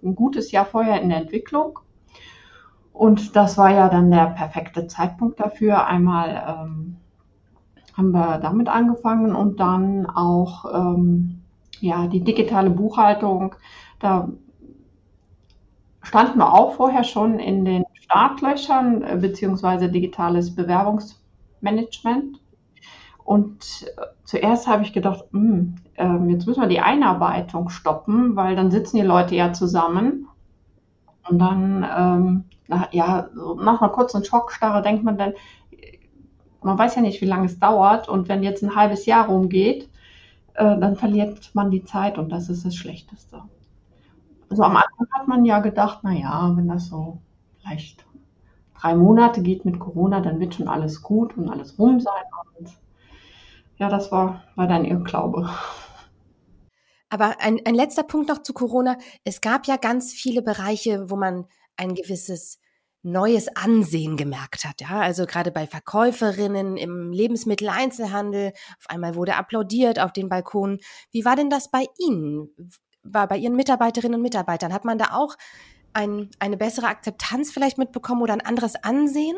ein 0.01 0.15
gutes 0.15 0.51
Jahr 0.51 0.63
vorher 0.63 1.01
in 1.01 1.09
der 1.09 1.17
Entwicklung. 1.17 1.79
Und 2.93 3.35
das 3.35 3.57
war 3.57 3.69
ja 3.69 3.89
dann 3.89 4.11
der 4.11 4.27
perfekte 4.27 4.87
Zeitpunkt 4.87 5.41
dafür. 5.41 5.85
Einmal 5.87 6.29
ähm, 6.47 6.97
haben 7.97 8.11
wir 8.11 8.37
damit 8.37 8.69
angefangen 8.69 9.35
und 9.35 9.59
dann 9.59 10.05
auch 10.05 10.63
ähm, 10.73 11.41
ja, 11.81 12.07
die 12.07 12.23
digitale 12.23 12.69
Buchhaltung. 12.69 13.55
Da 13.99 14.29
standen 16.01 16.37
wir 16.37 16.53
auch 16.53 16.75
vorher 16.75 17.03
schon 17.03 17.39
in 17.39 17.65
den 17.65 17.83
Startlöchern, 17.93 19.03
äh, 19.03 19.17
beziehungsweise 19.17 19.89
digitales 19.89 20.55
Bewerbungsmanagement. 20.55 22.39
Und 23.23 23.85
äh, 23.97 24.01
zuerst 24.23 24.67
habe 24.67 24.83
ich 24.83 24.93
gedacht, 24.93 25.25
mh, 25.31 25.41
hm, 25.41 25.75
äh, 25.95 26.31
jetzt 26.31 26.47
müssen 26.47 26.61
wir 26.61 26.67
die 26.67 26.81
Einarbeitung 26.81 27.69
stoppen, 27.69 28.35
weil 28.35 28.55
dann 28.55 28.71
sitzen 28.71 28.97
die 28.97 29.03
Leute 29.03 29.35
ja 29.35 29.53
zusammen. 29.53 30.27
Und 31.29 31.39
dann, 31.39 31.85
ähm, 31.97 32.43
nach, 32.67 32.91
ja, 32.91 33.29
nach 33.57 33.81
einer 33.81 33.91
kurzen 33.91 34.25
Schockstarre 34.25 34.81
denkt 34.81 35.03
man 35.03 35.17
dann, 35.17 35.33
man 36.61 36.77
weiß 36.77 36.95
ja 36.95 37.01
nicht, 37.01 37.21
wie 37.21 37.25
lange 37.25 37.45
es 37.45 37.59
dauert. 37.59 38.09
Und 38.09 38.27
wenn 38.29 38.43
jetzt 38.43 38.63
ein 38.63 38.75
halbes 38.75 39.05
Jahr 39.05 39.27
rumgeht, 39.27 39.89
äh, 40.55 40.77
dann 40.79 40.95
verliert 40.95 41.51
man 41.53 41.71
die 41.71 41.83
Zeit 41.83 42.17
und 42.17 42.31
das 42.31 42.49
ist 42.49 42.65
das 42.65 42.75
Schlechteste. 42.75 43.41
Also 44.49 44.63
am 44.63 44.75
Anfang 44.75 45.07
hat 45.11 45.27
man 45.27 45.45
ja 45.45 45.59
gedacht, 45.59 45.99
na 46.03 46.11
ja, 46.11 46.51
wenn 46.55 46.67
das 46.67 46.87
so 46.87 47.19
vielleicht 47.59 48.05
drei 48.79 48.95
Monate 48.95 49.41
geht 49.41 49.65
mit 49.65 49.79
Corona, 49.79 50.19
dann 50.19 50.39
wird 50.39 50.55
schon 50.55 50.67
alles 50.67 51.01
gut 51.01 51.37
und 51.37 51.49
alles 51.49 51.79
rum 51.79 51.99
sein. 51.99 52.23
Und 52.59 52.69
ja, 53.83 53.89
das 53.89 54.13
war, 54.13 54.41
war 54.55 54.65
dann 54.65 54.85
ihr 54.85 54.95
Glaube. 54.95 55.49
Aber 57.09 57.41
ein, 57.41 57.59
ein 57.65 57.75
letzter 57.75 58.03
Punkt 58.03 58.29
noch 58.29 58.41
zu 58.41 58.53
Corona. 58.53 58.97
Es 59.25 59.41
gab 59.41 59.67
ja 59.67 59.75
ganz 59.75 60.13
viele 60.13 60.41
Bereiche, 60.41 61.09
wo 61.09 61.17
man 61.17 61.47
ein 61.75 61.93
gewisses 61.93 62.61
neues 63.01 63.53
Ansehen 63.57 64.15
gemerkt 64.15 64.63
hat. 64.63 64.79
Ja, 64.79 65.01
also 65.01 65.25
gerade 65.25 65.51
bei 65.51 65.67
Verkäuferinnen 65.67 66.77
im 66.77 67.11
Lebensmitteleinzelhandel. 67.11 68.53
Auf 68.79 68.85
einmal 68.87 69.15
wurde 69.15 69.35
applaudiert 69.35 69.99
auf 69.99 70.13
den 70.13 70.29
Balkonen. 70.29 70.79
Wie 71.11 71.25
war 71.25 71.35
denn 71.35 71.49
das 71.49 71.69
bei 71.69 71.85
Ihnen? 71.99 72.55
War 73.03 73.27
bei 73.27 73.35
Ihren 73.35 73.57
Mitarbeiterinnen 73.57 74.15
und 74.15 74.21
Mitarbeitern? 74.21 74.71
Hat 74.71 74.85
man 74.85 74.97
da 74.97 75.07
auch 75.11 75.35
ein, 75.91 76.29
eine 76.39 76.55
bessere 76.55 76.87
Akzeptanz 76.87 77.51
vielleicht 77.51 77.77
mitbekommen 77.77 78.21
oder 78.21 78.31
ein 78.31 78.45
anderes 78.45 78.81
Ansehen? 78.81 79.35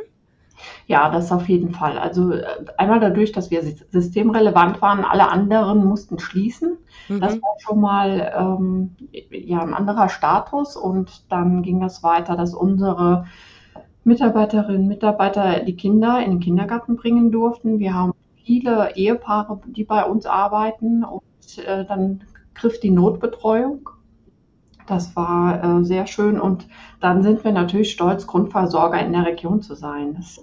Ja, 0.88 1.10
das 1.10 1.32
auf 1.32 1.48
jeden 1.50 1.72
Fall. 1.72 1.98
Also 1.98 2.32
äh, 2.32 2.46
einmal 2.78 3.00
dadurch, 3.00 3.32
dass 3.32 3.52
wir 3.52 3.62
systemrelevant 3.64 4.82
waren, 4.82 5.04
alle 5.04 5.30
anderen 5.30 5.86
mussten 5.86 6.20
schließen. 6.20 6.78
Mhm. 7.10 7.20
Das 7.20 7.34
war 7.34 7.56
schon 7.60 7.82
mal 7.82 8.34
ähm, 8.38 8.96
ja, 9.32 9.60
ein 9.62 9.74
anderer 9.74 10.10
Status 10.10 10.76
und 10.76 11.32
dann 11.32 11.62
ging 11.62 11.80
das 11.80 12.04
weiter, 12.04 12.36
dass 12.36 12.54
unsere 12.54 13.26
Mitarbeiterinnen 14.04 14.84
und 14.84 14.88
Mitarbeiter 14.88 15.62
die 15.62 15.76
Kinder 15.76 16.24
in 16.24 16.32
den 16.32 16.40
Kindergarten 16.40 16.96
bringen 16.96 17.32
durften. 17.32 17.80
Wir 17.80 17.94
haben 17.94 18.14
viele 18.44 18.96
Ehepaare, 18.96 19.60
die 19.66 19.84
bei 19.84 20.06
uns 20.06 20.26
arbeiten 20.26 21.04
und 21.04 21.24
äh, 21.66 21.86
dann 21.86 22.22
griff 22.54 22.80
die 22.80 22.92
Notbetreuung. 22.92 23.90
Das 24.88 25.16
war 25.16 25.64
äh, 25.64 25.84
sehr 25.84 26.08
schön 26.08 26.40
und 26.40 26.68
dann 27.00 27.24
sind 27.24 27.44
wir 27.44 27.52
natürlich 27.52 27.92
stolz, 27.92 28.28
Grundversorger 28.28 29.00
in 29.00 29.14
der 29.14 29.26
Region 29.26 29.62
zu 29.62 29.76
sein. 29.76 30.14
Das 30.16 30.38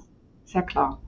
ist 0.44 0.52
ja 0.52 0.62
klar. 0.62 0.98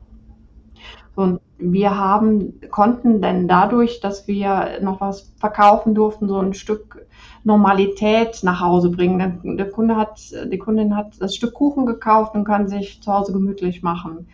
Und 1.17 1.41
wir 1.59 1.97
haben, 1.97 2.61
konnten 2.71 3.23
denn 3.23 3.47
dadurch, 3.47 4.00
dass 4.00 4.26
wir 4.26 4.81
noch 4.83 5.00
was 5.00 5.33
verkaufen 5.38 5.95
durften, 5.95 6.29
so 6.29 6.38
ein 6.38 6.55
Stück 6.55 7.07
Normalität 7.45 8.41
nach 8.43 8.61
Hause 8.61 8.91
bringen. 8.91 9.57
Der, 9.57 9.71
Kunde 9.71 9.97
hat, 9.97 10.21
die 10.50 10.59
Kundin 10.59 10.97
hat 10.97 11.21
das 11.21 11.37
Stück 11.37 11.55
Kuchen 11.55 11.87
gekauft 11.87 12.35
und 12.35 12.45
kann 12.45 12.69
sich 12.69 13.00
zu 13.03 13.12
Hause 13.12 13.33
gemütlich 13.33 13.83
machen. 13.83 14.26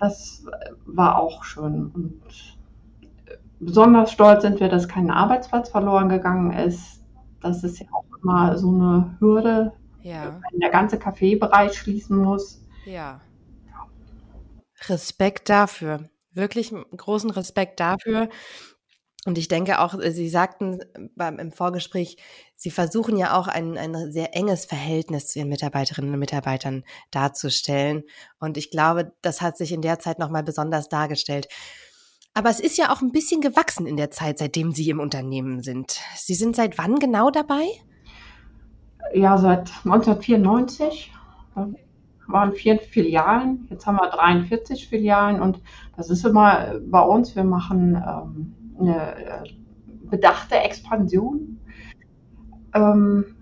Das 0.00 0.44
war 0.84 1.20
auch 1.20 1.44
schön. 1.44 1.92
Und 1.94 2.20
besonders 3.60 4.10
stolz 4.10 4.42
sind 4.42 4.58
wir, 4.58 4.68
dass 4.68 4.88
kein 4.88 5.10
Arbeitsplatz 5.10 5.68
verloren 5.68 6.08
gegangen 6.08 6.52
ist. 6.52 7.03
Das 7.44 7.62
ist 7.62 7.78
ja 7.78 7.86
auch 7.92 8.06
immer 8.22 8.56
so 8.56 8.70
eine 8.70 9.16
Hürde, 9.20 9.74
ja. 10.02 10.40
wenn 10.50 10.60
der 10.60 10.70
ganze 10.70 10.98
Kaffeebereich 10.98 11.74
schließen 11.74 12.16
muss. 12.16 12.62
Ja. 12.86 13.20
Respekt 14.88 15.50
dafür. 15.50 16.08
Wirklich 16.32 16.74
großen 16.96 17.28
Respekt 17.28 17.80
dafür. 17.80 18.30
Und 19.26 19.36
ich 19.36 19.48
denke 19.48 19.80
auch, 19.80 19.94
Sie 20.00 20.28
sagten 20.30 20.80
beim, 21.16 21.38
im 21.38 21.52
Vorgespräch, 21.52 22.16
Sie 22.56 22.70
versuchen 22.70 23.18
ja 23.18 23.38
auch 23.38 23.46
ein, 23.46 23.76
ein 23.76 24.10
sehr 24.10 24.34
enges 24.34 24.64
Verhältnis 24.64 25.28
zu 25.28 25.38
Ihren 25.38 25.50
Mitarbeiterinnen 25.50 26.14
und 26.14 26.18
Mitarbeitern 26.18 26.82
darzustellen. 27.10 28.04
Und 28.40 28.56
ich 28.56 28.70
glaube, 28.70 29.12
das 29.20 29.42
hat 29.42 29.58
sich 29.58 29.72
in 29.72 29.82
der 29.82 29.98
Zeit 29.98 30.18
nochmal 30.18 30.44
besonders 30.44 30.88
dargestellt. 30.88 31.48
Aber 32.34 32.50
es 32.50 32.58
ist 32.58 32.76
ja 32.76 32.92
auch 32.92 33.00
ein 33.00 33.12
bisschen 33.12 33.40
gewachsen 33.40 33.86
in 33.86 33.96
der 33.96 34.10
Zeit, 34.10 34.38
seitdem 34.38 34.72
Sie 34.72 34.90
im 34.90 34.98
Unternehmen 34.98 35.62
sind. 35.62 36.00
Sie 36.16 36.34
sind 36.34 36.56
seit 36.56 36.78
wann 36.78 36.96
genau 36.96 37.30
dabei? 37.30 37.64
Ja, 39.12 39.38
seit 39.38 39.70
1994. 39.84 41.12
Da 41.54 41.68
waren 42.26 42.52
vier 42.52 42.80
Filialen. 42.80 43.68
Jetzt 43.70 43.86
haben 43.86 43.96
wir 43.96 44.10
43 44.10 44.88
Filialen 44.88 45.40
und 45.40 45.60
das 45.96 46.10
ist 46.10 46.24
immer 46.24 46.80
bei 46.84 47.00
uns. 47.00 47.36
Wir 47.36 47.44
machen 47.44 47.94
ähm, 47.94 48.54
eine 48.80 49.16
äh, 49.16 49.50
bedachte 50.10 50.56
Expansion. 50.56 51.60
Ähm, 52.74 53.33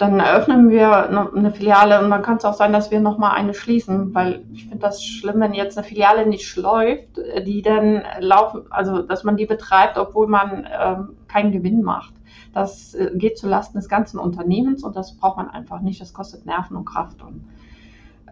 dann 0.00 0.18
eröffnen 0.18 0.70
wir 0.70 1.10
eine 1.10 1.50
Filiale 1.50 2.02
und 2.02 2.10
dann 2.10 2.22
kann 2.22 2.38
es 2.38 2.44
auch 2.44 2.54
sein, 2.54 2.72
dass 2.72 2.90
wir 2.90 3.00
nochmal 3.00 3.32
eine 3.32 3.52
schließen, 3.52 4.14
weil 4.14 4.44
ich 4.52 4.64
finde 4.64 4.78
das 4.78 5.04
schlimm, 5.04 5.40
wenn 5.40 5.52
jetzt 5.52 5.76
eine 5.76 5.86
Filiale 5.86 6.26
nicht 6.26 6.56
läuft, 6.56 7.18
die 7.46 7.60
dann 7.60 8.02
laufen, 8.18 8.62
also 8.70 9.02
dass 9.02 9.24
man 9.24 9.36
die 9.36 9.44
betreibt, 9.44 9.98
obwohl 9.98 10.26
man 10.26 10.66
ähm, 10.80 11.16
keinen 11.28 11.52
Gewinn 11.52 11.82
macht. 11.82 12.14
Das 12.54 12.94
äh, 12.94 13.10
geht 13.14 13.36
zulasten 13.36 13.78
des 13.78 13.88
ganzen 13.90 14.18
Unternehmens 14.18 14.82
und 14.82 14.96
das 14.96 15.16
braucht 15.16 15.36
man 15.36 15.50
einfach 15.50 15.80
nicht. 15.80 16.00
Das 16.00 16.14
kostet 16.14 16.46
Nerven 16.46 16.76
und 16.76 16.86
Kraft 16.86 17.22
und 17.22 17.44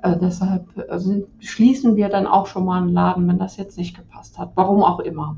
äh, 0.02 0.16
deshalb 0.16 0.66
also 0.88 1.26
schließen 1.38 1.96
wir 1.96 2.08
dann 2.08 2.26
auch 2.26 2.46
schon 2.46 2.64
mal 2.64 2.78
einen 2.80 2.92
Laden, 2.92 3.28
wenn 3.28 3.38
das 3.38 3.58
jetzt 3.58 3.76
nicht 3.76 3.94
gepasst 3.94 4.38
hat. 4.38 4.52
Warum 4.54 4.82
auch 4.82 5.00
immer. 5.00 5.36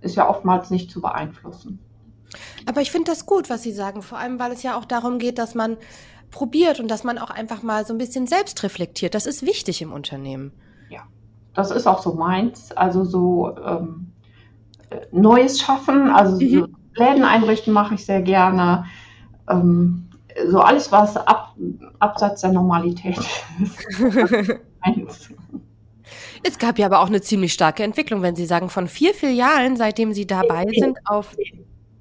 Ist 0.00 0.16
ja 0.16 0.28
oftmals 0.28 0.70
nicht 0.70 0.90
zu 0.90 1.02
beeinflussen. 1.02 1.80
Aber 2.66 2.80
ich 2.80 2.90
finde 2.90 3.10
das 3.10 3.26
gut, 3.26 3.50
was 3.50 3.62
Sie 3.62 3.72
sagen, 3.72 4.02
vor 4.02 4.18
allem 4.18 4.38
weil 4.38 4.52
es 4.52 4.62
ja 4.62 4.76
auch 4.78 4.84
darum 4.84 5.18
geht, 5.18 5.38
dass 5.38 5.54
man 5.54 5.76
probiert 6.30 6.80
und 6.80 6.88
dass 6.88 7.04
man 7.04 7.18
auch 7.18 7.30
einfach 7.30 7.62
mal 7.62 7.84
so 7.84 7.92
ein 7.94 7.98
bisschen 7.98 8.26
selbst 8.26 8.62
reflektiert. 8.62 9.14
Das 9.14 9.26
ist 9.26 9.44
wichtig 9.44 9.82
im 9.82 9.92
Unternehmen. 9.92 10.52
Ja, 10.88 11.02
das 11.54 11.70
ist 11.70 11.86
auch 11.86 12.02
so 12.02 12.14
meins. 12.14 12.72
Also 12.72 13.04
so 13.04 13.56
ähm, 13.64 14.12
Neues 15.10 15.60
schaffen, 15.60 16.10
also 16.10 16.36
mhm. 16.36 16.50
so 16.50 16.66
Läden 16.94 17.24
einrichten 17.24 17.72
mache 17.72 17.94
ich 17.94 18.04
sehr 18.04 18.22
gerne. 18.22 18.84
Ähm, 19.48 20.08
so 20.46 20.60
alles, 20.60 20.92
was 20.92 21.16
ab, 21.16 21.54
abseits 21.98 22.42
der 22.42 22.52
Normalität 22.52 23.18
ist. 25.06 25.30
Es 26.42 26.58
gab 26.58 26.78
ja 26.78 26.86
aber 26.86 27.00
auch 27.00 27.08
eine 27.08 27.20
ziemlich 27.20 27.52
starke 27.52 27.82
Entwicklung, 27.82 28.22
wenn 28.22 28.34
Sie 28.34 28.46
sagen, 28.46 28.70
von 28.70 28.88
vier 28.88 29.12
Filialen, 29.12 29.76
seitdem 29.76 30.12
Sie 30.14 30.26
dabei 30.26 30.66
sind, 30.74 30.98
auf 31.04 31.36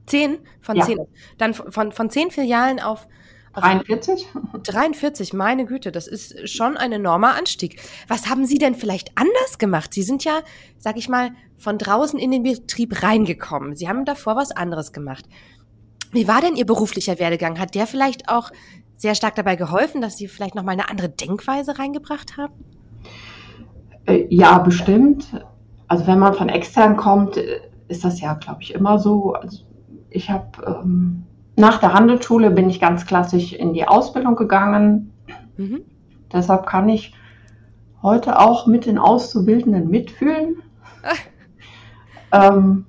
Zehn 0.09 0.39
von 0.61 0.77
ja. 0.77 0.85
zehn. 0.85 0.99
Dann 1.37 1.53
von, 1.53 1.91
von 1.91 2.09
zehn 2.09 2.31
Filialen 2.31 2.79
auf, 2.79 3.07
auf 3.53 3.63
43? 3.63 4.27
43, 4.63 5.33
meine 5.33 5.65
Güte, 5.65 5.91
das 5.91 6.07
ist 6.07 6.49
schon 6.49 6.77
ein 6.77 6.91
enormer 6.91 7.35
Anstieg. 7.35 7.79
Was 8.07 8.29
haben 8.29 8.45
Sie 8.45 8.57
denn 8.57 8.75
vielleicht 8.75 9.11
anders 9.15 9.57
gemacht? 9.57 9.93
Sie 9.93 10.03
sind 10.03 10.23
ja, 10.23 10.41
sag 10.77 10.97
ich 10.97 11.09
mal, 11.09 11.31
von 11.57 11.77
draußen 11.77 12.19
in 12.19 12.31
den 12.31 12.43
Betrieb 12.43 13.03
reingekommen. 13.03 13.75
Sie 13.75 13.87
haben 13.87 14.05
davor 14.05 14.35
was 14.35 14.51
anderes 14.51 14.93
gemacht. 14.93 15.25
Wie 16.11 16.27
war 16.27 16.41
denn 16.41 16.55
Ihr 16.55 16.65
beruflicher 16.65 17.19
Werdegang? 17.19 17.59
Hat 17.59 17.75
der 17.75 17.85
vielleicht 17.85 18.29
auch 18.29 18.51
sehr 18.95 19.15
stark 19.15 19.35
dabei 19.35 19.55
geholfen, 19.55 20.01
dass 20.01 20.17
Sie 20.17 20.27
vielleicht 20.27 20.55
nochmal 20.55 20.73
eine 20.73 20.89
andere 20.89 21.09
Denkweise 21.09 21.77
reingebracht 21.77 22.37
haben? 22.37 22.53
Äh, 24.05 24.25
ja, 24.29 24.57
bestimmt. 24.57 25.27
Also 25.87 26.07
wenn 26.07 26.19
man 26.19 26.33
von 26.33 26.49
extern 26.49 26.97
kommt, 26.97 27.37
äh, 27.37 27.61
ist 27.87 28.03
das 28.03 28.21
ja, 28.21 28.33
glaube 28.33 28.61
ich, 28.61 28.73
immer 28.73 28.99
so. 28.99 29.33
Also 29.33 29.63
ich 30.09 30.29
habe 30.29 30.81
ähm, 30.83 31.23
nach 31.55 31.79
der 31.79 31.93
Handelsschule 31.93 32.51
bin 32.51 32.69
ich 32.69 32.79
ganz 32.79 33.05
klassisch 33.05 33.53
in 33.53 33.73
die 33.73 33.87
Ausbildung 33.87 34.35
gegangen. 34.35 35.11
Mhm. 35.57 35.81
Deshalb 36.31 36.65
kann 36.65 36.87
ich 36.89 37.13
heute 38.01 38.39
auch 38.39 38.65
mit 38.65 38.85
den 38.85 38.97
Auszubildenden 38.97 39.89
mitfühlen. 39.89 40.61
ähm, 42.31 42.85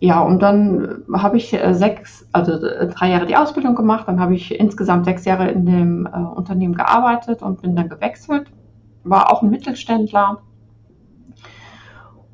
ja, 0.00 0.20
und 0.20 0.40
dann 0.40 1.02
habe 1.12 1.36
ich 1.36 1.52
äh, 1.52 1.74
sechs, 1.74 2.28
also 2.32 2.52
äh, 2.52 2.88
drei 2.88 3.10
Jahre 3.10 3.26
die 3.26 3.36
Ausbildung 3.36 3.74
gemacht, 3.74 4.08
dann 4.08 4.20
habe 4.20 4.34
ich 4.34 4.58
insgesamt 4.58 5.04
sechs 5.04 5.24
Jahre 5.24 5.50
in 5.50 5.66
dem 5.66 6.06
äh, 6.06 6.18
Unternehmen 6.18 6.74
gearbeitet 6.74 7.42
und 7.42 7.62
bin 7.62 7.76
dann 7.76 7.88
gewechselt. 7.88 8.50
War 9.02 9.32
auch 9.32 9.42
ein 9.42 9.50
Mittelständler. 9.50 10.42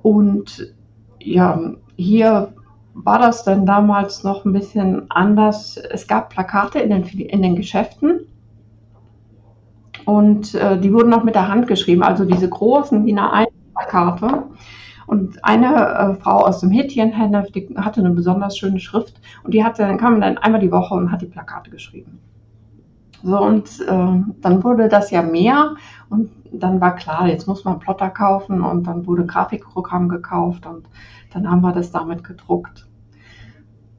Und 0.02 0.74
ja, 1.18 1.60
hier 1.96 2.54
war 2.94 3.18
das 3.18 3.44
denn 3.44 3.66
damals 3.66 4.24
noch 4.24 4.44
ein 4.44 4.52
bisschen 4.52 5.10
anders? 5.10 5.76
Es 5.76 6.06
gab 6.06 6.30
Plakate 6.30 6.80
in 6.80 6.90
den, 6.90 7.04
in 7.04 7.42
den 7.42 7.56
Geschäften 7.56 8.26
und 10.04 10.54
äh, 10.54 10.78
die 10.78 10.92
wurden 10.92 11.10
noch 11.10 11.24
mit 11.24 11.34
der 11.34 11.48
Hand 11.48 11.66
geschrieben, 11.66 12.02
also 12.02 12.24
diese 12.24 12.48
großen 12.48 13.04
DIN 13.04 13.18
A1-Plakate. 13.18 14.44
Und 15.06 15.44
eine 15.44 15.74
äh, 15.76 16.14
Frau 16.14 16.46
aus 16.46 16.60
dem 16.60 16.70
Hätchenhennef, 16.70 17.50
die 17.50 17.74
hatte 17.76 18.00
eine 18.00 18.10
besonders 18.10 18.56
schöne 18.56 18.78
Schrift 18.78 19.20
und 19.42 19.54
die 19.54 19.64
hatte, 19.64 19.82
dann 19.82 19.98
kam 19.98 20.20
dann 20.20 20.38
einmal 20.38 20.60
die 20.60 20.70
Woche 20.70 20.94
und 20.94 21.10
hat 21.10 21.22
die 21.22 21.26
Plakate 21.26 21.70
geschrieben. 21.70 22.20
So, 23.22 23.38
und 23.40 23.80
äh, 23.80 24.22
dann 24.40 24.64
wurde 24.64 24.88
das 24.88 25.10
ja 25.10 25.22
mehr 25.22 25.74
und 26.08 26.30
dann 26.52 26.80
war 26.80 26.96
klar, 26.96 27.28
jetzt 27.28 27.46
muss 27.46 27.64
man 27.64 27.78
Plotter 27.78 28.10
kaufen 28.10 28.62
und 28.62 28.86
dann 28.86 29.06
wurde 29.06 29.26
Grafikprogramm 29.26 30.08
gekauft 30.08 30.66
und 30.66 30.86
dann 31.32 31.48
haben 31.48 31.60
wir 31.60 31.72
das 31.72 31.90
damit 31.92 32.24
gedruckt. 32.24 32.88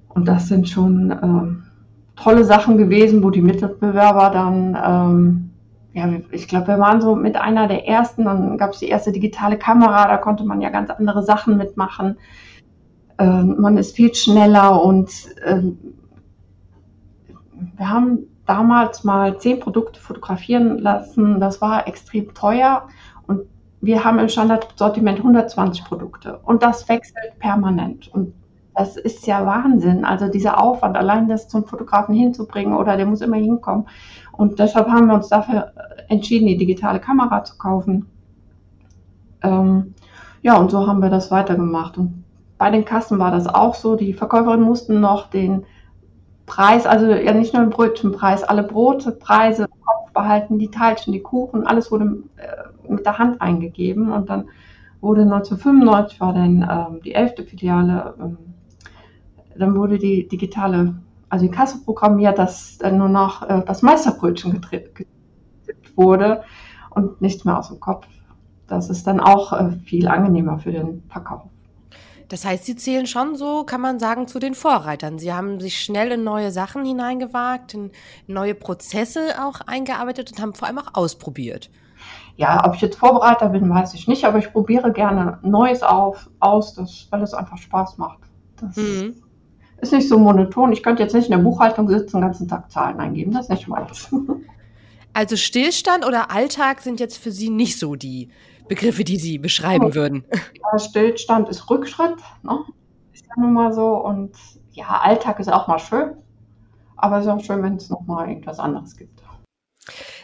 Und 0.09 0.27
das 0.27 0.47
sind 0.47 0.67
schon 0.67 1.11
ähm, 1.11 1.63
tolle 2.15 2.43
Sachen 2.43 2.77
gewesen, 2.77 3.23
wo 3.23 3.29
die 3.29 3.41
Mitbewerber 3.41 4.29
dann, 4.31 4.77
ähm, 4.83 5.49
ja, 5.93 6.09
ich 6.31 6.47
glaube, 6.47 6.67
wir 6.67 6.79
waren 6.79 7.01
so 7.01 7.15
mit 7.15 7.35
einer 7.35 7.67
der 7.67 7.87
ersten, 7.87 8.25
dann 8.25 8.57
gab 8.57 8.71
es 8.71 8.79
die 8.79 8.87
erste 8.87 9.11
digitale 9.11 9.57
Kamera, 9.57 10.07
da 10.07 10.17
konnte 10.17 10.43
man 10.43 10.61
ja 10.61 10.69
ganz 10.69 10.89
andere 10.89 11.23
Sachen 11.23 11.57
mitmachen. 11.57 12.17
Ähm, 13.17 13.55
man 13.59 13.77
ist 13.77 13.95
viel 13.95 14.13
schneller 14.13 14.83
und 14.83 15.11
ähm, 15.45 15.77
wir 17.77 17.89
haben 17.89 18.30
damals 18.51 19.05
mal 19.05 19.37
zehn 19.39 19.61
Produkte 19.61 20.01
fotografieren 20.01 20.77
lassen. 20.77 21.39
Das 21.39 21.61
war 21.61 21.87
extrem 21.87 22.33
teuer 22.33 22.89
und 23.25 23.43
wir 23.79 24.03
haben 24.03 24.19
im 24.19 24.27
Standardsortiment 24.27 25.19
120 25.19 25.85
Produkte 25.85 26.37
und 26.43 26.61
das 26.61 26.89
wechselt 26.89 27.39
permanent. 27.39 28.09
Und 28.13 28.33
das 28.75 28.97
ist 28.97 29.25
ja 29.25 29.45
Wahnsinn. 29.45 30.03
Also 30.03 30.27
dieser 30.27 30.61
Aufwand, 30.61 30.97
allein 30.97 31.29
das 31.29 31.47
zum 31.47 31.63
Fotografen 31.63 32.13
hinzubringen 32.13 32.73
oder 32.73 32.97
der 32.97 33.05
muss 33.05 33.21
immer 33.21 33.37
hinkommen. 33.37 33.87
Und 34.33 34.59
deshalb 34.59 34.89
haben 34.89 35.07
wir 35.07 35.15
uns 35.15 35.29
dafür 35.29 35.71
entschieden, 36.09 36.47
die 36.47 36.57
digitale 36.57 36.99
Kamera 36.99 37.45
zu 37.45 37.57
kaufen. 37.57 38.05
Ähm, 39.43 39.93
ja, 40.41 40.57
und 40.57 40.71
so 40.71 40.87
haben 40.87 41.01
wir 41.01 41.09
das 41.09 41.31
weitergemacht. 41.31 41.97
Und 41.97 42.25
bei 42.57 42.69
den 42.69 42.83
Kassen 42.83 43.17
war 43.17 43.31
das 43.31 43.47
auch 43.47 43.75
so. 43.75 43.95
Die 43.95 44.13
Verkäuferinnen 44.13 44.65
mussten 44.65 44.99
noch 44.99 45.29
den 45.29 45.63
Preis, 46.51 46.85
also 46.85 47.05
ja 47.05 47.33
nicht 47.33 47.53
nur 47.53 47.63
den 47.63 47.69
Brötchenpreis, 47.69 48.43
alle 48.43 48.63
Brotpreise 48.63 49.63
im 49.63 49.81
Kopf 49.81 50.11
behalten, 50.11 50.59
die 50.59 50.69
Teilchen, 50.69 51.13
die 51.13 51.21
Kuchen, 51.21 51.65
alles 51.65 51.91
wurde 51.91 52.23
äh, 52.35 52.91
mit 52.91 53.05
der 53.05 53.17
Hand 53.17 53.41
eingegeben. 53.41 54.11
Und 54.11 54.29
dann 54.29 54.49
wurde 54.99 55.21
1995 55.21 56.19
war 56.19 56.33
dann 56.33 56.61
ähm, 56.69 57.01
die 57.03 57.13
elfte 57.13 57.45
Filiale 57.45 58.15
ähm, 58.19 58.37
dann 59.57 59.75
wurde 59.75 59.97
die 59.97 60.27
digitale, 60.27 60.95
also 61.29 61.45
die 61.45 61.51
Kasse 61.51 61.83
programmiert, 61.83 62.37
dass 62.37 62.77
dann 62.77 62.97
nur 62.97 63.09
noch 63.09 63.47
äh, 63.47 63.63
das 63.65 63.81
Meisterbrötchen 63.81 64.59
getippt 64.59 65.07
wurde 65.95 66.43
und 66.89 67.21
nichts 67.21 67.45
mehr 67.45 67.57
aus 67.57 67.69
dem 67.69 67.79
Kopf. 67.79 68.07
Das 68.67 68.89
ist 68.89 69.07
dann 69.07 69.19
auch 69.19 69.53
äh, 69.53 69.71
viel 69.85 70.07
angenehmer 70.07 70.59
für 70.59 70.71
den 70.71 71.03
Verkauf. 71.09 71.43
Das 72.31 72.45
heißt, 72.45 72.65
Sie 72.65 72.75
zählen 72.75 73.07
schon 73.07 73.35
so, 73.35 73.63
kann 73.63 73.81
man 73.81 73.99
sagen, 73.99 74.27
zu 74.27 74.39
den 74.39 74.53
Vorreitern. 74.53 75.19
Sie 75.19 75.33
haben 75.33 75.59
sich 75.59 75.83
schnell 75.83 76.11
in 76.11 76.23
neue 76.23 76.51
Sachen 76.51 76.85
hineingewagt, 76.85 77.73
in 77.73 77.91
neue 78.27 78.55
Prozesse 78.55 79.35
auch 79.43 79.61
eingearbeitet 79.67 80.31
und 80.31 80.41
haben 80.41 80.53
vor 80.53 80.67
allem 80.67 80.79
auch 80.79 80.93
ausprobiert. 80.93 81.69
Ja, 82.37 82.65
ob 82.65 82.75
ich 82.75 82.81
jetzt 82.81 82.97
Vorbereiter 82.97 83.49
bin, 83.49 83.69
weiß 83.69 83.93
ich 83.93 84.07
nicht, 84.07 84.23
aber 84.25 84.39
ich 84.39 84.51
probiere 84.51 84.91
gerne 84.93 85.39
Neues 85.41 85.83
auf, 85.83 86.29
aus, 86.39 86.73
das, 86.73 87.07
weil 87.11 87.21
es 87.21 87.33
einfach 87.33 87.57
Spaß 87.57 87.97
macht. 87.97 88.19
Das 88.59 88.75
mhm 88.77 89.15
ist 89.81 89.91
nicht 89.91 90.07
so 90.07 90.17
monoton. 90.17 90.71
Ich 90.71 90.83
könnte 90.83 91.03
jetzt 91.03 91.13
nicht 91.13 91.25
in 91.25 91.31
der 91.31 91.43
Buchhaltung 91.43 91.89
sitzen, 91.89 92.17
den 92.17 92.21
ganzen 92.21 92.47
Tag 92.47 92.71
Zahlen 92.71 92.99
eingeben. 92.99 93.31
Das 93.31 93.43
ist 93.43 93.49
nicht 93.49 93.67
meins. 93.67 94.09
Also 95.13 95.35
Stillstand 95.35 96.05
oder 96.05 96.31
Alltag 96.31 96.79
sind 96.79 97.01
jetzt 97.01 97.17
für 97.17 97.33
Sie 97.33 97.49
nicht 97.49 97.77
so 97.77 97.95
die 97.95 98.29
Begriffe, 98.71 99.03
die 99.03 99.17
Sie 99.17 99.37
beschreiben 99.37 99.87
oh. 99.87 99.95
würden. 99.95 100.25
Ja, 100.31 100.79
Stillstand 100.79 101.49
ist 101.49 101.69
Rückschritt, 101.69 102.15
ne? 102.41 102.63
ist 103.11 103.25
ja 103.25 103.33
nun 103.35 103.51
mal 103.51 103.73
so. 103.73 103.97
Und 103.97 104.31
ja, 104.71 105.01
Alltag 105.01 105.41
ist 105.41 105.51
auch 105.51 105.67
mal 105.67 105.77
schön, 105.77 106.13
aber 106.95 107.17
es 107.17 107.25
ist 107.25 107.31
auch 107.31 107.43
schön, 107.43 107.61
wenn 107.63 107.75
es 107.75 107.89
nochmal 107.89 108.29
irgendwas 108.29 108.59
anderes 108.59 108.95
gibt. 108.95 109.21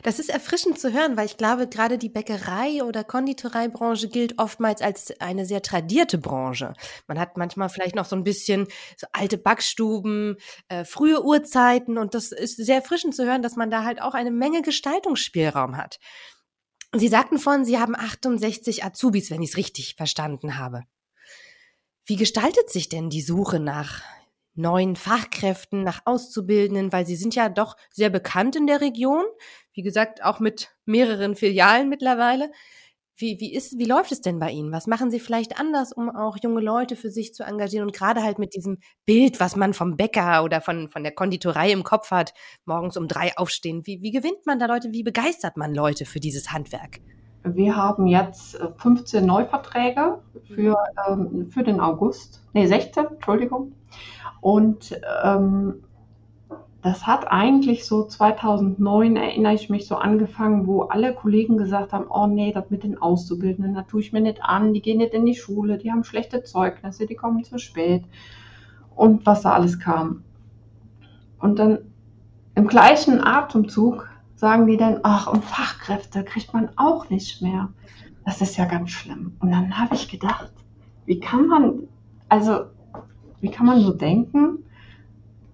Das 0.03 0.19
ist 0.19 0.29
erfrischend 0.29 0.79
zu 0.79 0.93
hören, 0.93 1.17
weil 1.17 1.25
ich 1.25 1.35
glaube, 1.35 1.67
gerade 1.67 1.97
die 1.97 2.07
Bäckerei- 2.07 2.83
oder 2.83 3.03
Konditoreibranche 3.03 4.07
gilt 4.07 4.39
oftmals 4.39 4.81
als 4.81 5.11
eine 5.19 5.45
sehr 5.45 5.61
tradierte 5.61 6.17
Branche. 6.17 6.73
Man 7.07 7.19
hat 7.19 7.35
manchmal 7.35 7.67
vielleicht 7.67 7.95
noch 7.95 8.05
so 8.05 8.15
ein 8.15 8.23
bisschen 8.23 8.67
so 8.95 9.07
alte 9.11 9.37
Backstuben, 9.37 10.37
äh, 10.69 10.85
frühe 10.85 11.21
Uhrzeiten 11.21 11.97
und 11.97 12.13
das 12.13 12.31
ist 12.31 12.55
sehr 12.55 12.77
erfrischend 12.77 13.13
zu 13.13 13.25
hören, 13.25 13.41
dass 13.41 13.57
man 13.57 13.69
da 13.69 13.83
halt 13.83 14.01
auch 14.01 14.13
eine 14.13 14.31
Menge 14.31 14.61
Gestaltungsspielraum 14.61 15.75
hat. 15.75 15.99
Sie 16.95 17.07
sagten 17.07 17.37
vorhin, 17.37 17.65
Sie 17.65 17.77
haben 17.77 17.95
68 17.95 18.83
Azubis, 18.83 19.29
wenn 19.29 19.41
ich 19.41 19.51
es 19.51 19.57
richtig 19.57 19.95
verstanden 19.95 20.57
habe. 20.57 20.83
Wie 22.05 22.15
gestaltet 22.15 22.69
sich 22.69 22.87
denn 22.87 23.09
die 23.09 23.21
Suche 23.21 23.59
nach 23.59 24.01
neuen 24.57 24.95
Fachkräften, 24.95 25.83
nach 25.83 26.01
Auszubildenden, 26.05 26.91
weil 26.91 27.05
sie 27.05 27.15
sind 27.15 27.35
ja 27.35 27.47
doch 27.47 27.77
sehr 27.91 28.09
bekannt 28.09 28.55
in 28.55 28.67
der 28.67 28.81
Region. 28.81 29.23
Wie 29.73 29.83
gesagt, 29.83 30.23
auch 30.23 30.39
mit 30.39 30.75
mehreren 30.85 31.35
Filialen 31.35 31.89
mittlerweile. 31.89 32.51
Wie, 33.19 33.39
wie, 33.39 33.51
ist, 33.51 33.79
wie 33.79 33.85
läuft 33.85 34.11
es 34.11 34.21
denn 34.21 34.37
bei 34.37 34.51
Ihnen? 34.51 34.71
Was 34.71 34.85
machen 34.85 35.09
Sie 35.09 35.19
vielleicht 35.19 35.59
anders, 35.59 35.91
um 35.91 36.09
auch 36.09 36.37
junge 36.43 36.61
Leute 36.61 36.95
für 36.95 37.09
sich 37.09 37.33
zu 37.33 37.43
engagieren? 37.43 37.87
Und 37.87 37.93
gerade 37.93 38.21
halt 38.21 38.37
mit 38.37 38.53
diesem 38.53 38.77
Bild, 39.07 39.39
was 39.39 39.55
man 39.55 39.73
vom 39.73 39.97
Bäcker 39.97 40.43
oder 40.43 40.61
von, 40.61 40.87
von 40.87 41.01
der 41.01 41.13
Konditorei 41.13 41.71
im 41.71 41.83
Kopf 41.83 42.11
hat, 42.11 42.35
morgens 42.65 42.95
um 42.95 43.07
drei 43.07 43.35
aufstehen. 43.35 43.87
Wie, 43.87 44.03
wie 44.03 44.11
gewinnt 44.11 44.45
man 44.45 44.59
da 44.59 44.67
Leute? 44.67 44.91
Wie 44.91 45.01
begeistert 45.01 45.57
man 45.57 45.73
Leute 45.73 46.05
für 46.05 46.19
dieses 46.19 46.51
Handwerk? 46.51 46.99
Wir 47.43 47.75
haben 47.75 48.05
jetzt 48.05 48.59
15 48.77 49.23
äh, 49.23 49.25
Neuverträge 49.25 50.19
für, 50.53 50.77
ähm, 51.09 51.49
für 51.49 51.63
den 51.63 51.79
August. 51.79 52.43
Nee, 52.53 52.67
16, 52.67 53.05
Entschuldigung. 53.15 53.73
Und 54.41 54.99
ähm, 55.23 55.83
das 56.81 57.07
hat 57.07 57.31
eigentlich 57.31 57.85
so 57.85 58.05
2009, 58.05 59.15
erinnere 59.15 59.53
ich 59.53 59.69
mich, 59.69 59.87
so 59.87 59.95
angefangen, 59.95 60.67
wo 60.67 60.83
alle 60.83 61.13
Kollegen 61.13 61.57
gesagt 61.57 61.91
haben, 61.91 62.05
oh 62.09 62.27
nee, 62.27 62.51
das 62.51 62.69
mit 62.69 62.83
den 62.83 62.97
Auszubildenden, 62.97 63.73
da 63.73 63.81
tue 63.81 64.01
ich 64.01 64.13
mir 64.13 64.21
nicht 64.21 64.43
an, 64.43 64.73
die 64.73 64.81
gehen 64.81 64.99
nicht 64.99 65.13
in 65.13 65.25
die 65.25 65.35
Schule, 65.35 65.77
die 65.77 65.91
haben 65.91 66.03
schlechte 66.03 66.43
Zeugnisse, 66.43 67.07
die 67.07 67.15
kommen 67.15 67.43
zu 67.43 67.57
spät 67.57 68.03
und 68.95 69.25
was 69.25 69.41
da 69.41 69.53
alles 69.53 69.79
kam. 69.79 70.23
Und 71.39 71.59
dann 71.59 71.79
im 72.55 72.67
gleichen 72.67 73.21
Atemzug 73.23 74.09
sagen 74.35 74.67
die 74.67 74.77
dann, 74.77 74.99
ach, 75.03 75.27
und 75.27 75.43
Fachkräfte 75.43 76.23
kriegt 76.23 76.53
man 76.53 76.69
auch 76.75 77.09
nicht 77.09 77.41
mehr. 77.41 77.69
Das 78.25 78.41
ist 78.41 78.57
ja 78.57 78.65
ganz 78.65 78.91
schlimm. 78.91 79.35
Und 79.39 79.51
dann 79.51 79.79
habe 79.79 79.95
ich 79.95 80.09
gedacht, 80.09 80.51
wie 81.05 81.19
kann 81.19 81.47
man, 81.47 81.87
also 82.29 82.65
wie 83.41 83.49
kann 83.49 83.65
man 83.65 83.81
so 83.81 83.93
denken? 83.93 84.63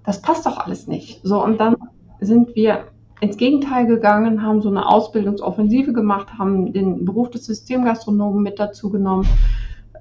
Das 0.04 0.22
passt 0.22 0.46
doch 0.46 0.58
alles 0.58 0.88
nicht. 0.88 1.22
So, 1.24 1.44
und 1.44 1.60
dann 1.60 1.76
sind 2.20 2.56
wir 2.56 2.86
ins 3.22 3.38
Gegenteil 3.38 3.86
gegangen, 3.86 4.42
haben 4.44 4.62
so 4.62 4.70
eine 4.70 4.88
Ausbildungsoffensive 4.88 5.94
gemacht, 5.94 6.38
haben 6.38 6.74
den 6.74 7.06
Beruf 7.06 7.30
des 7.30 7.46
Systemgastronomen 7.46 8.44
mit 8.44 8.60
dazu 8.60 8.90
genommen. 8.90 9.28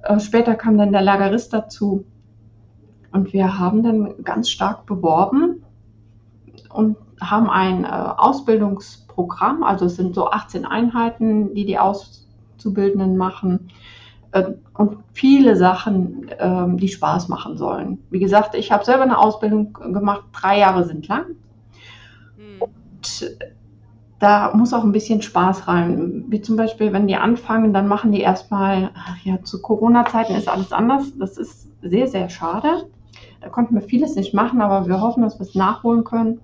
Äh, 0.03 0.19
später 0.19 0.55
kam 0.55 0.77
dann 0.77 0.91
der 0.91 1.01
Lagerist 1.01 1.53
dazu. 1.53 2.05
Und 3.11 3.31
wir 3.31 3.57
haben 3.59 3.83
dann 3.83 4.23
ganz 4.23 4.49
stark 4.49 4.85
beworben 4.85 5.63
und 6.73 6.97
haben 7.21 7.49
ein 7.49 7.85
äh, 7.85 7.87
Ausbildungsprogramm, 7.87 9.63
also 9.63 9.85
es 9.85 9.95
sind 9.95 10.15
so 10.15 10.29
18 10.29 10.65
Einheiten, 10.65 11.53
die 11.53 11.65
die 11.65 11.77
Auszubildenden 11.77 13.15
machen 13.15 13.69
und 14.73 14.97
viele 15.13 15.55
Sachen, 15.55 16.27
äh, 16.29 16.77
die 16.77 16.87
Spaß 16.87 17.29
machen 17.29 17.57
sollen. 17.57 17.99
Wie 18.09 18.19
gesagt, 18.19 18.55
ich 18.55 18.71
habe 18.71 18.83
selber 18.83 19.03
eine 19.03 19.17
Ausbildung 19.17 19.73
gemacht, 19.73 20.23
drei 20.33 20.59
Jahre 20.59 20.85
sind 20.85 21.07
lang. 21.07 21.25
Hm. 22.37 22.61
Und 22.61 23.37
da 24.19 24.51
muss 24.55 24.73
auch 24.73 24.83
ein 24.83 24.91
bisschen 24.91 25.21
Spaß 25.21 25.67
rein. 25.67 26.25
Wie 26.29 26.41
zum 26.41 26.55
Beispiel, 26.55 26.93
wenn 26.93 27.07
die 27.07 27.15
anfangen, 27.15 27.73
dann 27.73 27.87
machen 27.87 28.11
die 28.11 28.21
erstmal, 28.21 28.91
ja, 29.23 29.43
zu 29.43 29.61
Corona-Zeiten 29.61 30.35
ist 30.35 30.47
alles 30.47 30.71
anders. 30.71 31.11
Das 31.19 31.37
ist 31.37 31.69
sehr, 31.81 32.07
sehr 32.07 32.29
schade. 32.29 32.89
Da 33.41 33.49
konnten 33.49 33.75
wir 33.75 33.81
vieles 33.81 34.15
nicht 34.15 34.33
machen, 34.33 34.61
aber 34.61 34.87
wir 34.87 35.01
hoffen, 35.01 35.23
dass 35.23 35.37
wir 35.37 35.45
es 35.45 35.55
nachholen 35.55 36.05
können. 36.05 36.39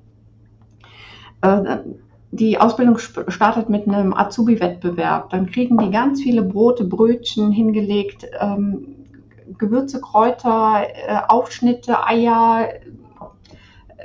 Die 2.31 2.59
Ausbildung 2.59 2.97
startet 2.99 3.69
mit 3.69 3.87
einem 3.87 4.13
Azubi-Wettbewerb. 4.13 5.31
Dann 5.31 5.47
kriegen 5.47 5.77
die 5.77 5.89
ganz 5.89 6.21
viele 6.21 6.43
Brote, 6.43 6.83
Brötchen 6.83 7.51
hingelegt, 7.51 8.27
ähm, 8.39 8.95
Gewürze, 9.57 9.99
Kräuter, 9.99 10.83
äh, 10.87 11.21
Aufschnitte, 11.27 12.05
Eier, 12.05 12.69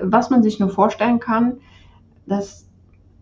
was 0.01 0.31
man 0.31 0.43
sich 0.43 0.59
nur 0.59 0.71
vorstellen 0.71 1.21
kann. 1.21 1.59
Das 2.27 2.67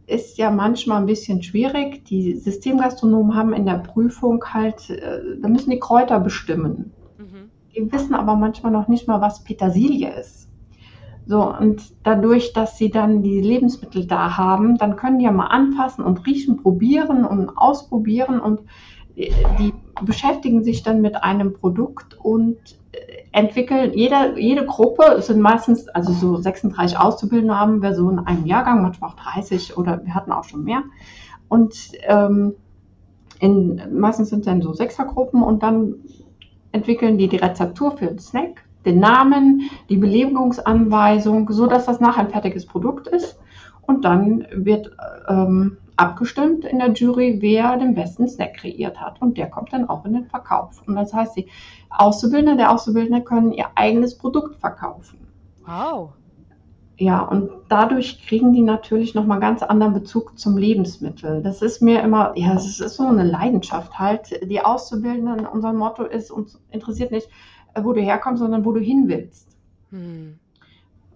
ist 0.07 0.39
ja 0.39 0.51
manchmal 0.51 1.01
ein 1.01 1.07
bisschen 1.07 1.43
schwierig. 1.43 2.05
Die 2.05 2.37
Systemgastronomen 2.37 3.35
haben 3.35 3.53
in 3.53 3.67
der 3.67 3.79
Prüfung 3.79 4.45
halt, 4.53 4.89
äh, 4.91 5.21
da 5.41 5.49
müssen 5.49 5.71
die 5.71 5.81
Kräuter 5.81 6.21
bestimmen. 6.21 6.93
Mhm. 7.19 7.51
Die 7.75 7.93
wissen 7.93 8.15
aber 8.15 8.37
manchmal 8.37 8.73
noch 8.73 8.87
nicht 8.89 9.09
mal, 9.09 9.21
was 9.21 9.43
Petersilie 9.43 10.13
ist. 10.15 10.42
So, 11.27 11.55
und 11.57 11.83
dadurch, 12.03 12.53
dass 12.53 12.77
sie 12.77 12.91
dann 12.91 13.23
die 13.23 13.41
Lebensmittel 13.41 14.07
da 14.07 14.37
haben, 14.37 14.77
dann 14.77 14.97
können 14.97 15.19
die 15.19 15.25
ja 15.25 15.33
mal 15.33 15.47
anfassen 15.47 16.05
und 16.05 16.27
riechen, 16.27 16.57
probieren 16.63 17.25
und 17.25 17.57
ausprobieren 17.57 18.41
und 18.41 18.61
die 19.15 19.73
beschäftigen 20.05 20.65
sich 20.65 20.83
dann 20.83 21.01
mit 21.01 21.23
einem 21.23 21.53
Produkt 21.53 22.19
und 22.19 22.57
entwickeln, 23.33 23.93
jede, 23.95 24.39
jede 24.39 24.67
Gruppe, 24.67 25.05
es 25.19 25.27
sind 25.27 25.41
meistens, 25.41 25.89
also 25.89 26.13
so 26.13 26.37
36 26.37 26.99
Auszubildende 26.99 27.59
haben 27.59 27.83
wir 27.83 27.95
so 27.95 28.09
in 28.11 28.19
einem 28.19 28.47
Jahrgang, 28.47 28.83
manchmal 28.83 29.11
auch 29.11 29.17
30 29.17 29.77
oder 29.77 30.05
wir 30.05 30.15
hatten 30.15 30.33
auch 30.33 30.45
schon 30.45 30.65
mehr. 30.65 30.83
Und 31.49 31.75
ähm, 32.03 32.55
in, 33.41 33.81
meistens 33.93 34.29
sind 34.29 34.47
dann 34.47 34.63
so 34.63 34.73
Sechsergruppen 34.73 35.43
und 35.43 35.63
dann 35.63 35.97
entwickeln 36.73 37.19
die 37.19 37.29
die 37.29 37.37
Rezeptur 37.37 37.97
für 37.97 38.07
den 38.07 38.19
Snack 38.19 38.62
den 38.85 39.01
Namen, 39.01 39.71
die 39.89 39.97
Belegungsanweisung, 39.97 41.51
so 41.53 41.67
dass 41.67 41.87
das 41.87 42.01
nachher 42.01 42.23
ein 42.23 42.31
fertiges 42.31 42.67
Produkt 42.67 43.07
ist. 43.09 43.39
Und 43.83 44.05
dann 44.05 44.47
wird 44.53 44.91
ähm, 45.29 45.79
abgestimmt 45.97 46.65
in 46.65 46.79
der 46.79 46.93
Jury, 46.93 47.39
wer 47.41 47.77
den 47.77 47.95
besten 47.95 48.29
Snack 48.29 48.55
kreiert 48.55 49.01
hat. 49.01 49.21
Und 49.21 49.37
der 49.37 49.51
kommt 49.51 49.73
dann 49.73 49.89
auch 49.89 50.05
in 50.05 50.15
den 50.15 50.27
Verkauf. 50.27 50.83
Und 50.87 50.97
das 50.97 51.13
heißt, 51.13 51.37
die 51.37 51.49
Auszubildende, 51.91 52.57
der 52.57 52.73
Auszubildende 52.73 53.23
können 53.23 53.53
ihr 53.53 53.67
eigenes 53.75 54.17
Produkt 54.17 54.57
verkaufen. 54.57 55.27
Wow. 55.65 56.11
Ja, 56.99 57.21
und 57.21 57.51
dadurch 57.69 58.25
kriegen 58.27 58.53
die 58.53 58.63
natürlich 58.63 59.15
nochmal 59.15 59.41
ganz 59.41 59.63
anderen 59.63 59.93
Bezug 59.93 60.39
zum 60.39 60.57
Lebensmittel. 60.57 61.43
Das 61.43 61.63
ist 61.63 61.83
mir 61.83 62.01
immer, 62.03 62.33
ja, 62.37 62.55
es 62.55 62.79
ist 62.79 62.95
so 62.95 63.07
eine 63.07 63.25
Leidenschaft 63.25 63.99
halt. 63.99 64.39
Die 64.49 64.61
Auszubildenden, 64.61 65.47
unser 65.47 65.73
Motto 65.73 66.05
ist, 66.05 66.31
uns 66.31 66.61
interessiert 66.71 67.11
nicht, 67.11 67.29
wo 67.81 67.93
du 67.93 68.01
herkommst, 68.01 68.41
sondern 68.41 68.65
wo 68.65 68.73
du 68.73 68.81
hin 68.81 69.09
willst. 69.09 69.57
Hm. 69.91 70.39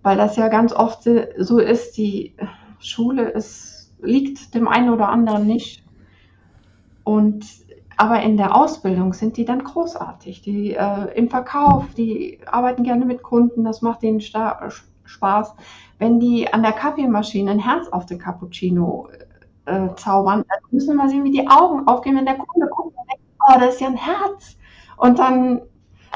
Weil 0.03 0.17
das 0.17 0.37
ja 0.37 0.49
ganz 0.49 0.73
oft 0.73 1.09
so 1.39 1.59
ist, 1.59 1.97
die 1.97 2.35
Schule 2.79 3.31
ist, 3.31 3.95
liegt 4.01 4.55
dem 4.55 4.69
einen 4.69 4.91
oder 4.91 5.09
anderen 5.09 5.47
nicht. 5.47 5.85
Und 7.05 7.45
aber 7.97 8.21
in 8.23 8.37
der 8.37 8.55
Ausbildung 8.55 9.15
sind 9.15 9.39
die 9.39 9.47
dann 9.47 9.65
großartig. 9.65 10.43
Die 10.43 10.75
äh, 10.75 11.17
im 11.17 11.31
Verkauf, 11.31 11.87
die 11.95 12.39
arbeiten 12.47 12.83
gerne 12.83 13.07
mit 13.07 13.23
Kunden, 13.23 13.65
das 13.65 13.81
macht 13.81 14.03
ihnen 14.03 14.21
Spaß. 14.21 15.55
Wenn 15.99 16.21
die 16.21 16.53
an 16.53 16.63
der 16.63 16.73
Kaffeemaschine 16.73 17.51
ein 17.51 17.59
Herz 17.59 17.89
auf 17.89 18.05
den 18.05 18.19
Cappuccino 18.19 19.09
äh, 19.65 19.89
zaubern, 19.97 20.45
dann 20.47 20.59
müssen 20.71 20.89
wir 20.89 20.95
mal 20.97 21.09
sehen, 21.09 21.25
wie 21.25 21.31
die 21.31 21.49
Augen 21.49 21.89
aufgehen, 21.89 22.17
wenn 22.17 22.27
der 22.27 22.37
Kunde 22.37 22.69
guckt 22.69 22.95
und 22.97 23.11
denkt, 23.11 23.25
oh, 23.49 23.59
das 23.59 23.75
ist 23.75 23.81
ja 23.81 23.89
ein 23.89 23.97
Herz. 23.97 24.59
Und 24.99 25.19
dann 25.19 25.63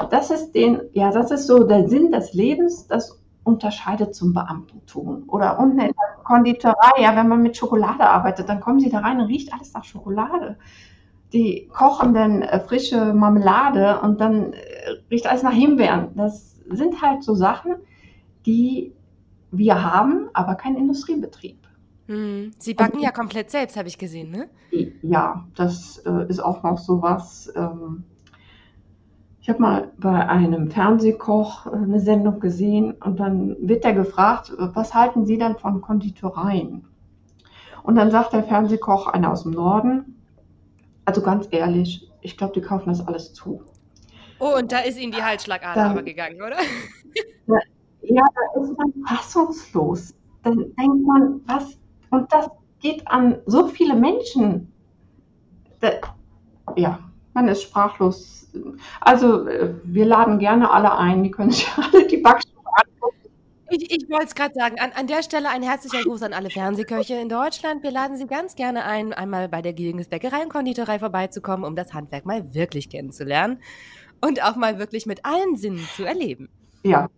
das 0.03 0.31
ist 0.31 0.53
den, 0.53 0.81
ja, 0.93 1.11
das 1.11 1.31
ist 1.31 1.47
so 1.47 1.63
der 1.63 1.87
Sinn 1.87 2.11
des 2.11 2.33
Lebens, 2.33 2.87
das 2.87 3.21
unterscheidet 3.43 4.15
zum 4.15 4.33
Beamtentum. 4.33 5.23
Oder 5.27 5.59
unten 5.59 5.79
in 5.79 5.87
der 5.87 6.23
Konditorei, 6.23 7.01
ja, 7.01 7.15
wenn 7.15 7.27
man 7.27 7.41
mit 7.41 7.57
Schokolade 7.57 8.07
arbeitet, 8.07 8.47
dann 8.49 8.59
kommen 8.59 8.79
sie 8.79 8.89
da 8.89 8.99
rein 8.99 9.19
und 9.19 9.27
riecht 9.27 9.51
alles 9.53 9.73
nach 9.73 9.83
Schokolade. 9.83 10.57
Die 11.33 11.67
kochen 11.73 12.13
dann 12.13 12.41
äh, 12.41 12.59
frische 12.59 13.13
Marmelade 13.13 13.99
und 14.01 14.21
dann 14.21 14.53
äh, 14.53 14.59
riecht 15.09 15.27
alles 15.27 15.43
nach 15.43 15.53
Himbeeren. 15.53 16.09
Das 16.15 16.59
sind 16.69 17.01
halt 17.01 17.23
so 17.23 17.33
Sachen, 17.35 17.75
die 18.45 18.93
wir 19.51 19.83
haben, 19.83 20.29
aber 20.33 20.55
kein 20.55 20.75
Industriebetrieb. 20.75 21.57
Hm. 22.07 22.51
Sie 22.57 22.73
backen 22.73 22.97
und, 22.97 23.03
ja 23.03 23.11
komplett 23.11 23.49
selbst, 23.49 23.77
habe 23.77 23.87
ich 23.87 23.97
gesehen, 23.97 24.31
ne? 24.31 24.49
Ja, 25.01 25.45
das 25.55 25.97
äh, 26.05 26.27
ist 26.27 26.39
auch 26.39 26.63
noch 26.63 26.77
so 26.77 27.01
was. 27.01 27.51
Ähm, 27.55 28.03
ich 29.41 29.49
habe 29.49 29.59
mal 29.59 29.91
bei 29.97 30.29
einem 30.29 30.69
Fernsehkoch 30.69 31.65
äh, 31.65 31.69
eine 31.71 31.99
Sendung 31.99 32.39
gesehen 32.39 32.93
und 33.03 33.19
dann 33.19 33.55
wird 33.59 33.83
er 33.83 33.93
gefragt, 33.93 34.53
was 34.57 34.93
halten 34.93 35.25
Sie 35.25 35.37
denn 35.37 35.57
von 35.57 35.81
Konditoreien? 35.81 36.87
Und 37.83 37.95
dann 37.95 38.11
sagt 38.11 38.33
der 38.33 38.43
Fernsehkoch, 38.43 39.07
einer 39.07 39.31
aus 39.31 39.43
dem 39.43 39.53
Norden, 39.53 40.21
Also 41.05 41.21
ganz 41.21 41.47
ehrlich, 41.49 42.07
ich 42.21 42.37
glaube, 42.37 42.53
die 42.53 42.61
kaufen 42.61 42.89
das 42.89 43.05
alles 43.05 43.33
zu. 43.33 43.63
Oh, 44.39 44.55
und 44.57 44.71
da 44.71 44.79
ist 44.79 44.99
Ihnen 44.99 45.11
die 45.11 45.23
Halsschlagader 45.23 45.85
aber 45.85 46.03
gegangen, 46.03 46.41
oder? 46.41 46.57
Ja, 48.03 48.23
da 48.33 48.61
ist 48.61 48.75
man 48.77 48.93
fassungslos. 49.07 50.15
Dann 50.43 50.57
denkt 50.57 51.05
man, 51.05 51.41
was? 51.45 51.77
Und 52.09 52.33
das 52.33 52.49
geht 52.79 53.07
an 53.07 53.37
so 53.45 53.67
viele 53.67 53.95
Menschen. 53.95 54.73
Da, 55.79 55.91
ja, 56.75 57.10
man 57.33 57.47
ist 57.47 57.63
sprachlos. 57.63 58.47
Also, 58.99 59.47
äh, 59.47 59.73
wir 59.83 60.05
laden 60.05 60.39
gerne 60.39 60.69
alle 60.69 60.97
ein. 60.97 61.23
Die 61.23 61.31
können 61.31 61.51
sich 61.51 61.67
alle 61.77 62.07
die 62.07 62.17
Backstube 62.17 62.67
angucken. 62.67 63.17
Ich, 63.69 63.89
ich 63.89 64.09
wollte 64.09 64.25
es 64.25 64.35
gerade 64.35 64.53
sagen, 64.53 64.79
an, 64.79 64.91
an 64.93 65.07
der 65.07 65.23
Stelle 65.23 65.49
ein 65.49 65.63
herzlicher 65.63 66.03
Gruß 66.03 66.23
an 66.23 66.33
alle 66.33 66.49
Fernsehköche 66.49 67.15
in 67.15 67.29
Deutschland. 67.29 67.83
Wir 67.83 67.91
laden 67.91 68.17
Sie 68.17 68.27
ganz 68.27 68.55
gerne 68.55 68.83
ein, 68.83 69.13
einmal 69.13 69.47
bei 69.47 69.61
der 69.61 69.73
Gilgens 69.73 70.09
Bäckerei 70.09 70.43
und 70.43 70.49
Konditorei 70.49 70.99
vorbeizukommen, 70.99 71.63
um 71.65 71.75
das 71.75 71.93
Handwerk 71.93 72.25
mal 72.25 72.53
wirklich 72.53 72.89
kennenzulernen 72.89 73.59
und 74.19 74.43
auch 74.43 74.57
mal 74.57 74.77
wirklich 74.77 75.05
mit 75.05 75.25
allen 75.25 75.55
Sinnen 75.55 75.87
zu 75.95 76.03
erleben. 76.03 76.49
Ja. 76.83 77.09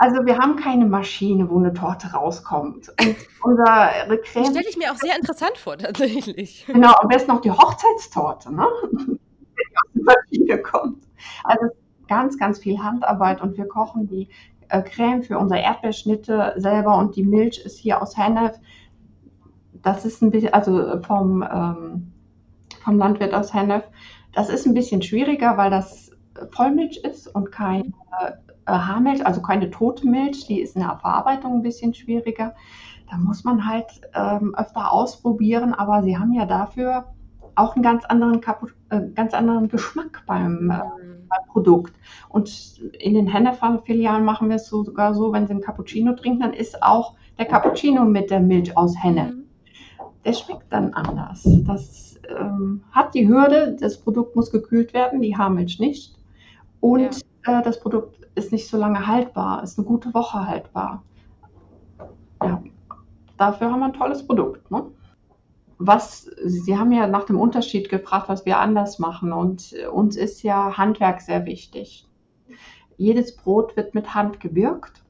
Also 0.00 0.24
wir 0.24 0.38
haben 0.38 0.56
keine 0.56 0.86
Maschine, 0.86 1.50
wo 1.50 1.58
eine 1.58 1.74
Torte 1.74 2.06
rauskommt. 2.14 2.88
Und 2.88 3.16
unsere 3.42 4.18
Creme... 4.22 4.46
Stelle 4.46 4.66
ich 4.66 4.78
mir 4.78 4.90
auch 4.90 4.96
sehr 4.96 5.14
interessant 5.14 5.58
vor, 5.58 5.76
tatsächlich. 5.76 6.64
Genau, 6.66 6.94
am 7.02 7.08
besten 7.08 7.30
noch 7.30 7.42
die 7.42 7.50
Hochzeitstorte, 7.50 8.50
ne? 8.50 8.66
die 8.92 9.76
aus 9.76 9.90
der 9.94 10.02
Maschine 10.02 10.62
kommt. 10.62 11.04
Also 11.44 11.66
ganz, 12.08 12.38
ganz 12.38 12.60
viel 12.60 12.78
Handarbeit 12.78 13.42
und 13.42 13.58
wir 13.58 13.68
kochen 13.68 14.08
die 14.08 14.30
äh, 14.70 14.80
Creme 14.80 15.22
für 15.22 15.38
unsere 15.38 15.60
Erdbeerschnitte 15.60 16.54
selber 16.56 16.96
und 16.96 17.14
die 17.14 17.22
Milch 17.22 17.58
ist 17.58 17.78
hier 17.78 18.00
aus 18.00 18.16
Hennef. 18.16 18.58
Das 19.82 20.06
ist 20.06 20.22
ein 20.22 20.30
bisschen, 20.30 20.54
also 20.54 21.02
vom, 21.02 21.42
ähm, 21.42 22.12
vom 22.82 22.96
Landwirt 22.96 23.34
aus 23.34 23.52
Hennef. 23.52 23.84
Das 24.32 24.48
ist 24.48 24.66
ein 24.66 24.72
bisschen 24.72 25.02
schwieriger, 25.02 25.58
weil 25.58 25.70
das 25.70 26.10
Vollmilch 26.52 27.02
ist 27.04 27.26
und 27.26 27.52
keine 27.52 27.92
äh, 28.18 28.32
Haarmilch, 28.72 29.24
also 29.26 29.42
keine 29.42 29.70
tote 29.70 30.06
Milch. 30.06 30.46
Die 30.46 30.60
ist 30.60 30.76
in 30.76 30.82
der 30.82 30.98
Verarbeitung 30.98 31.54
ein 31.54 31.62
bisschen 31.62 31.94
schwieriger. 31.94 32.54
Da 33.10 33.16
muss 33.16 33.44
man 33.44 33.66
halt 33.66 34.00
ähm, 34.14 34.54
öfter 34.54 34.92
ausprobieren, 34.92 35.74
aber 35.74 36.02
sie 36.02 36.16
haben 36.16 36.32
ja 36.32 36.46
dafür 36.46 37.06
auch 37.56 37.74
einen 37.74 37.82
ganz 37.82 38.04
anderen, 38.04 38.40
äh, 38.90 39.00
ganz 39.14 39.34
anderen 39.34 39.68
Geschmack 39.68 40.22
beim, 40.26 40.70
äh, 40.70 40.78
beim 41.28 41.46
Produkt. 41.48 41.94
Und 42.28 42.80
in 42.98 43.14
den 43.14 43.26
Hennef-Filialen 43.26 44.24
machen 44.24 44.48
wir 44.48 44.56
es 44.56 44.68
sogar 44.68 45.14
so, 45.14 45.32
wenn 45.32 45.46
sie 45.46 45.52
einen 45.52 45.62
Cappuccino 45.62 46.14
trinken, 46.14 46.40
dann 46.40 46.52
ist 46.52 46.82
auch 46.82 47.14
der 47.38 47.46
Cappuccino 47.46 48.04
mit 48.04 48.30
der 48.30 48.40
Milch 48.40 48.76
aus 48.76 48.94
Hennef. 49.02 49.34
Mhm. 49.34 49.44
Der 50.24 50.32
schmeckt 50.32 50.72
dann 50.72 50.92
anders. 50.94 51.42
Das 51.66 52.20
ähm, 52.28 52.82
hat 52.92 53.14
die 53.14 53.26
Hürde, 53.26 53.76
das 53.80 53.98
Produkt 53.98 54.36
muss 54.36 54.50
gekühlt 54.50 54.92
werden, 54.94 55.20
die 55.20 55.36
Haarmilch 55.36 55.80
nicht. 55.80 56.14
Und 56.80 57.22
ja. 57.46 57.58
äh, 57.60 57.62
das 57.62 57.80
Produkt 57.80 58.19
ist 58.40 58.52
nicht 58.52 58.68
so 58.68 58.76
lange 58.76 59.06
haltbar, 59.06 59.62
ist 59.62 59.78
eine 59.78 59.86
gute 59.86 60.12
Woche 60.14 60.46
haltbar. 60.46 61.04
Ja, 62.42 62.62
dafür 63.36 63.70
haben 63.70 63.80
wir 63.80 63.86
ein 63.86 63.92
tolles 63.92 64.26
Produkt. 64.26 64.70
Ne? 64.70 64.86
Was, 65.78 66.22
Sie 66.44 66.76
haben 66.76 66.92
ja 66.92 67.06
nach 67.06 67.24
dem 67.24 67.38
Unterschied 67.38 67.88
gefragt, 67.88 68.28
was 68.28 68.44
wir 68.44 68.58
anders 68.58 68.98
machen. 68.98 69.32
Und 69.32 69.74
uns 69.92 70.16
ist 70.16 70.42
ja 70.42 70.76
Handwerk 70.76 71.20
sehr 71.20 71.46
wichtig. 71.46 72.06
Jedes 72.96 73.36
Brot 73.36 73.76
wird 73.76 73.94
mit 73.94 74.14
Hand 74.14 74.40
gewirkt. 74.40 75.02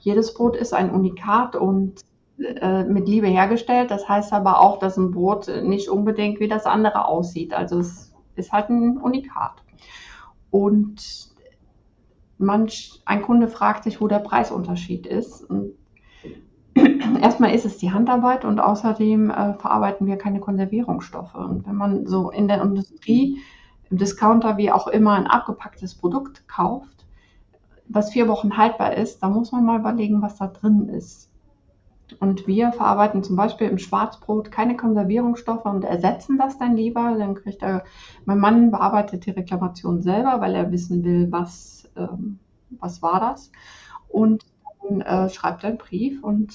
Jedes 0.00 0.34
Brot 0.34 0.56
ist 0.56 0.72
ein 0.72 0.90
Unikat 0.90 1.54
und 1.54 2.00
äh, 2.38 2.84
mit 2.84 3.08
Liebe 3.08 3.28
hergestellt. 3.28 3.90
Das 3.90 4.08
heißt 4.08 4.32
aber 4.32 4.60
auch, 4.60 4.78
dass 4.78 4.96
ein 4.96 5.10
Brot 5.10 5.48
nicht 5.62 5.88
unbedingt 5.88 6.40
wie 6.40 6.48
das 6.48 6.66
andere 6.66 7.06
aussieht. 7.06 7.54
Also 7.54 7.78
es 7.78 8.12
ist 8.34 8.52
halt 8.52 8.70
ein 8.70 8.98
Unikat. 8.98 9.62
Und 10.50 11.35
manch, 12.38 13.00
ein 13.04 13.22
Kunde 13.22 13.48
fragt 13.48 13.84
sich, 13.84 14.00
wo 14.00 14.08
der 14.08 14.18
Preisunterschied 14.18 15.06
ist. 15.06 15.42
Und 15.42 15.72
erstmal 17.22 17.54
ist 17.54 17.64
es 17.64 17.78
die 17.78 17.92
Handarbeit 17.92 18.44
und 18.44 18.60
außerdem 18.60 19.30
äh, 19.30 19.54
verarbeiten 19.54 20.06
wir 20.06 20.16
keine 20.16 20.40
Konservierungsstoffe. 20.40 21.34
Und 21.34 21.66
wenn 21.66 21.76
man 21.76 22.06
so 22.06 22.30
in 22.30 22.48
der 22.48 22.60
Industrie, 22.62 23.40
im 23.90 23.98
Discounter, 23.98 24.56
wie 24.56 24.72
auch 24.72 24.88
immer, 24.88 25.12
ein 25.12 25.26
abgepacktes 25.26 25.94
Produkt 25.94 26.46
kauft, 26.48 27.06
was 27.88 28.12
vier 28.12 28.28
Wochen 28.28 28.56
haltbar 28.56 28.94
ist, 28.94 29.22
dann 29.22 29.32
muss 29.32 29.52
man 29.52 29.64
mal 29.64 29.78
überlegen, 29.78 30.22
was 30.22 30.36
da 30.36 30.48
drin 30.48 30.88
ist. 30.88 31.30
Und 32.20 32.46
wir 32.46 32.72
verarbeiten 32.72 33.24
zum 33.24 33.36
Beispiel 33.36 33.68
im 33.68 33.78
Schwarzbrot 33.78 34.52
keine 34.52 34.76
Konservierungsstoffe 34.76 35.64
und 35.64 35.84
ersetzen 35.84 36.38
das 36.38 36.58
dann 36.58 36.76
lieber. 36.76 37.16
Dann 37.18 37.34
kriegt 37.34 37.62
er, 37.62 37.84
mein 38.24 38.38
Mann 38.38 38.70
bearbeitet 38.70 39.26
die 39.26 39.32
Reklamation 39.32 40.02
selber, 40.02 40.40
weil 40.40 40.54
er 40.54 40.70
wissen 40.70 41.04
will, 41.04 41.32
was, 41.32 41.90
ähm, 41.96 42.38
was 42.70 43.02
war 43.02 43.20
das. 43.20 43.50
Und 44.08 44.46
dann 44.82 45.00
äh, 45.00 45.28
schreibt 45.30 45.64
er 45.64 45.70
einen 45.70 45.78
Brief 45.78 46.22
und 46.22 46.54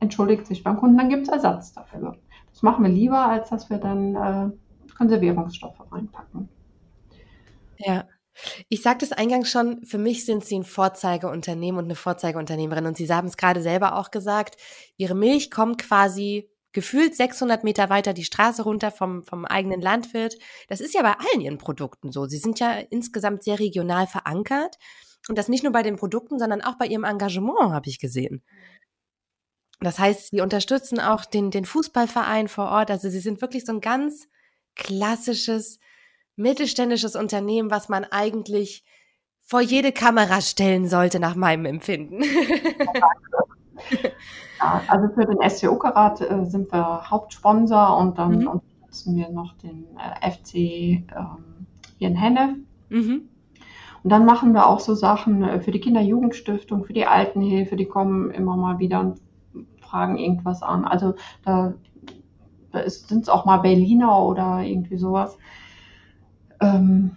entschuldigt 0.00 0.46
sich 0.46 0.64
beim 0.64 0.78
Kunden, 0.78 0.96
dann 0.96 1.10
gibt 1.10 1.24
es 1.24 1.28
Ersatz 1.28 1.74
dafür. 1.74 2.16
Das 2.50 2.62
machen 2.62 2.84
wir 2.84 2.90
lieber, 2.90 3.26
als 3.26 3.50
dass 3.50 3.68
wir 3.68 3.78
dann 3.78 4.14
äh, 4.16 4.50
Konservierungsstoffe 4.96 5.80
reinpacken. 5.92 6.48
Ja, 7.76 8.04
ich 8.68 8.82
sagte 8.82 9.04
es 9.04 9.12
eingangs 9.12 9.50
schon, 9.50 9.84
für 9.84 9.98
mich 9.98 10.24
sind 10.24 10.44
Sie 10.44 10.58
ein 10.58 10.64
Vorzeigeunternehmen 10.64 11.78
und 11.78 11.84
eine 11.84 11.94
Vorzeigeуnternehmerin. 11.94 12.86
Und 12.86 12.96
Sie 12.96 13.08
haben 13.08 13.28
es 13.28 13.36
gerade 13.36 13.62
selber 13.62 13.96
auch 13.96 14.10
gesagt, 14.10 14.56
Ihre 14.96 15.14
Milch 15.14 15.50
kommt 15.50 15.78
quasi 15.78 16.50
gefühlt 16.72 17.16
600 17.16 17.64
Meter 17.64 17.90
weiter 17.90 18.12
die 18.12 18.24
Straße 18.24 18.62
runter 18.62 18.90
vom, 18.90 19.24
vom 19.24 19.44
eigenen 19.44 19.80
Landwirt. 19.80 20.36
Das 20.68 20.80
ist 20.80 20.94
ja 20.94 21.02
bei 21.02 21.12
allen 21.12 21.40
Ihren 21.40 21.58
Produkten 21.58 22.12
so. 22.12 22.26
Sie 22.26 22.38
sind 22.38 22.60
ja 22.60 22.72
insgesamt 22.90 23.42
sehr 23.42 23.58
regional 23.58 24.06
verankert. 24.06 24.76
Und 25.28 25.36
das 25.36 25.48
nicht 25.48 25.64
nur 25.64 25.72
bei 25.72 25.82
den 25.82 25.96
Produkten, 25.96 26.38
sondern 26.38 26.62
auch 26.62 26.78
bei 26.78 26.86
Ihrem 26.86 27.04
Engagement, 27.04 27.72
habe 27.72 27.88
ich 27.88 27.98
gesehen. 27.98 28.42
Das 29.80 29.98
heißt, 29.98 30.30
Sie 30.30 30.40
unterstützen 30.40 31.00
auch 31.00 31.24
den, 31.24 31.50
den 31.50 31.64
Fußballverein 31.64 32.48
vor 32.48 32.68
Ort. 32.68 32.90
Also 32.90 33.08
Sie 33.08 33.20
sind 33.20 33.40
wirklich 33.40 33.64
so 33.64 33.72
ein 33.72 33.80
ganz 33.80 34.28
klassisches 34.76 35.78
mittelständisches 36.40 37.14
Unternehmen, 37.16 37.70
was 37.70 37.88
man 37.88 38.04
eigentlich 38.04 38.84
vor 39.40 39.60
jede 39.60 39.92
Kamera 39.92 40.40
stellen 40.40 40.88
sollte, 40.88 41.20
nach 41.20 41.34
meinem 41.34 41.64
Empfinden. 41.64 42.22
ja, 44.60 44.82
also 44.88 45.08
für 45.14 45.26
den 45.26 45.50
SCO 45.50 45.76
Karat 45.76 46.20
äh, 46.20 46.44
sind 46.44 46.72
wir 46.72 47.10
Hauptsponsor 47.10 47.96
und 47.96 48.18
dann 48.18 48.40
mhm. 48.40 48.48
unterstützen 48.48 49.16
wir 49.16 49.28
noch 49.30 49.54
den 49.58 49.86
äh, 49.96 50.30
FC 50.30 50.54
ähm, 50.54 51.66
hier 51.98 52.08
in 52.08 52.16
Hennef. 52.16 52.56
Mhm. 52.88 53.28
Und 54.02 54.10
dann 54.10 54.24
machen 54.24 54.54
wir 54.54 54.66
auch 54.66 54.80
so 54.80 54.94
Sachen 54.94 55.42
äh, 55.42 55.60
für 55.60 55.72
die 55.72 55.80
Kinderjugendstiftung, 55.80 56.84
für 56.84 56.92
die 56.92 57.06
Altenhilfe, 57.06 57.76
die 57.76 57.86
kommen 57.86 58.30
immer 58.30 58.56
mal 58.56 58.78
wieder 58.78 59.00
und 59.00 59.20
fragen 59.80 60.16
irgendwas 60.16 60.62
an. 60.62 60.84
Also 60.84 61.14
da, 61.44 61.74
da 62.72 62.88
sind 62.88 63.22
es 63.22 63.28
auch 63.28 63.44
mal 63.44 63.58
Berliner 63.58 64.22
oder 64.22 64.62
irgendwie 64.62 64.96
sowas. 64.96 65.36
Ähm, 66.60 67.16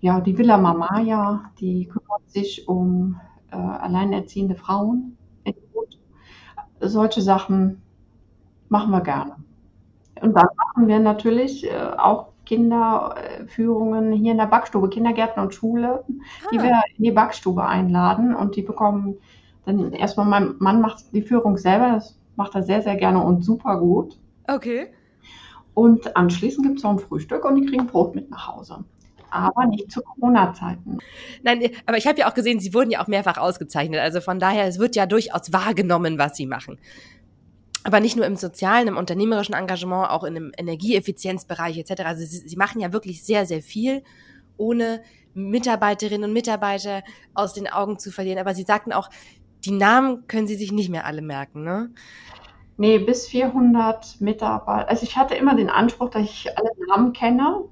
ja, 0.00 0.20
die 0.20 0.36
Villa 0.36 0.56
Mamaya, 0.56 1.50
die 1.58 1.86
kümmert 1.86 2.28
sich 2.28 2.68
um 2.68 3.20
äh, 3.50 3.56
alleinerziehende 3.56 4.54
Frauen. 4.54 5.16
Solche 6.80 7.22
Sachen 7.22 7.82
machen 8.68 8.90
wir 8.90 9.00
gerne. 9.00 9.36
Und 10.20 10.34
dann 10.34 10.48
machen 10.56 10.88
wir 10.88 11.00
natürlich 11.00 11.66
äh, 11.66 11.74
auch 11.96 12.28
Kinderführungen 12.44 14.12
hier 14.12 14.32
in 14.32 14.38
der 14.38 14.46
Backstube, 14.46 14.88
Kindergärten 14.88 15.42
und 15.42 15.54
Schule, 15.54 16.04
ah. 16.06 16.48
die 16.52 16.58
wir 16.58 16.82
in 16.96 17.04
die 17.04 17.10
Backstube 17.10 17.64
einladen 17.64 18.34
und 18.34 18.56
die 18.56 18.62
bekommen 18.62 19.16
dann 19.64 19.92
erstmal, 19.92 20.26
mein 20.26 20.54
Mann 20.58 20.80
macht 20.80 21.12
die 21.12 21.22
Führung 21.22 21.58
selber, 21.58 21.92
das 21.92 22.16
macht 22.36 22.54
er 22.54 22.62
sehr, 22.62 22.82
sehr 22.82 22.96
gerne 22.96 23.22
und 23.22 23.42
super 23.42 23.78
gut. 23.80 24.16
Okay. 24.46 24.88
Und 25.76 26.16
anschließend 26.16 26.66
gibt 26.66 26.78
es 26.78 26.84
noch 26.84 26.92
ein 26.92 26.98
Frühstück 26.98 27.44
und 27.44 27.56
die 27.56 27.66
kriegen 27.66 27.86
Brot 27.86 28.14
mit 28.14 28.30
nach 28.30 28.48
Hause. 28.48 28.82
Aber 29.28 29.66
nicht 29.66 29.92
zu 29.92 30.00
Corona-Zeiten. 30.00 30.96
Nein, 31.42 31.68
aber 31.84 31.98
ich 31.98 32.06
habe 32.06 32.18
ja 32.18 32.30
auch 32.30 32.32
gesehen, 32.32 32.60
sie 32.60 32.72
wurden 32.72 32.90
ja 32.90 33.02
auch 33.02 33.08
mehrfach 33.08 33.36
ausgezeichnet. 33.36 34.00
Also 34.00 34.22
von 34.22 34.40
daher, 34.40 34.64
es 34.64 34.78
wird 34.78 34.96
ja 34.96 35.04
durchaus 35.04 35.52
wahrgenommen, 35.52 36.16
was 36.16 36.34
sie 36.34 36.46
machen. 36.46 36.78
Aber 37.84 38.00
nicht 38.00 38.16
nur 38.16 38.24
im 38.24 38.36
sozialen, 38.36 38.88
im 38.88 38.96
unternehmerischen 38.96 39.54
Engagement, 39.54 40.08
auch 40.08 40.24
in 40.24 40.34
dem 40.34 40.52
Energieeffizienzbereich 40.56 41.76
etc. 41.76 42.04
Also 42.06 42.24
sie, 42.24 42.48
sie 42.48 42.56
machen 42.56 42.80
ja 42.80 42.94
wirklich 42.94 43.22
sehr, 43.22 43.44
sehr 43.44 43.60
viel, 43.60 44.02
ohne 44.56 45.02
Mitarbeiterinnen 45.34 46.30
und 46.30 46.32
Mitarbeiter 46.32 47.02
aus 47.34 47.52
den 47.52 47.68
Augen 47.68 47.98
zu 47.98 48.10
verlieren. 48.10 48.38
Aber 48.38 48.54
sie 48.54 48.62
sagten 48.62 48.94
auch, 48.94 49.10
die 49.66 49.72
Namen 49.72 50.26
können 50.26 50.46
sie 50.46 50.56
sich 50.56 50.72
nicht 50.72 50.88
mehr 50.88 51.04
alle 51.04 51.20
merken, 51.20 51.64
ne? 51.64 51.90
Nee, 52.78 52.98
bis 52.98 53.26
400 53.26 54.20
Mitarbeiter. 54.20 54.88
Also 54.88 55.04
ich 55.04 55.16
hatte 55.16 55.34
immer 55.34 55.54
den 55.54 55.70
Anspruch, 55.70 56.10
dass 56.10 56.22
ich 56.22 56.48
alle 56.56 56.70
Namen 56.88 57.12
kenne. 57.12 57.64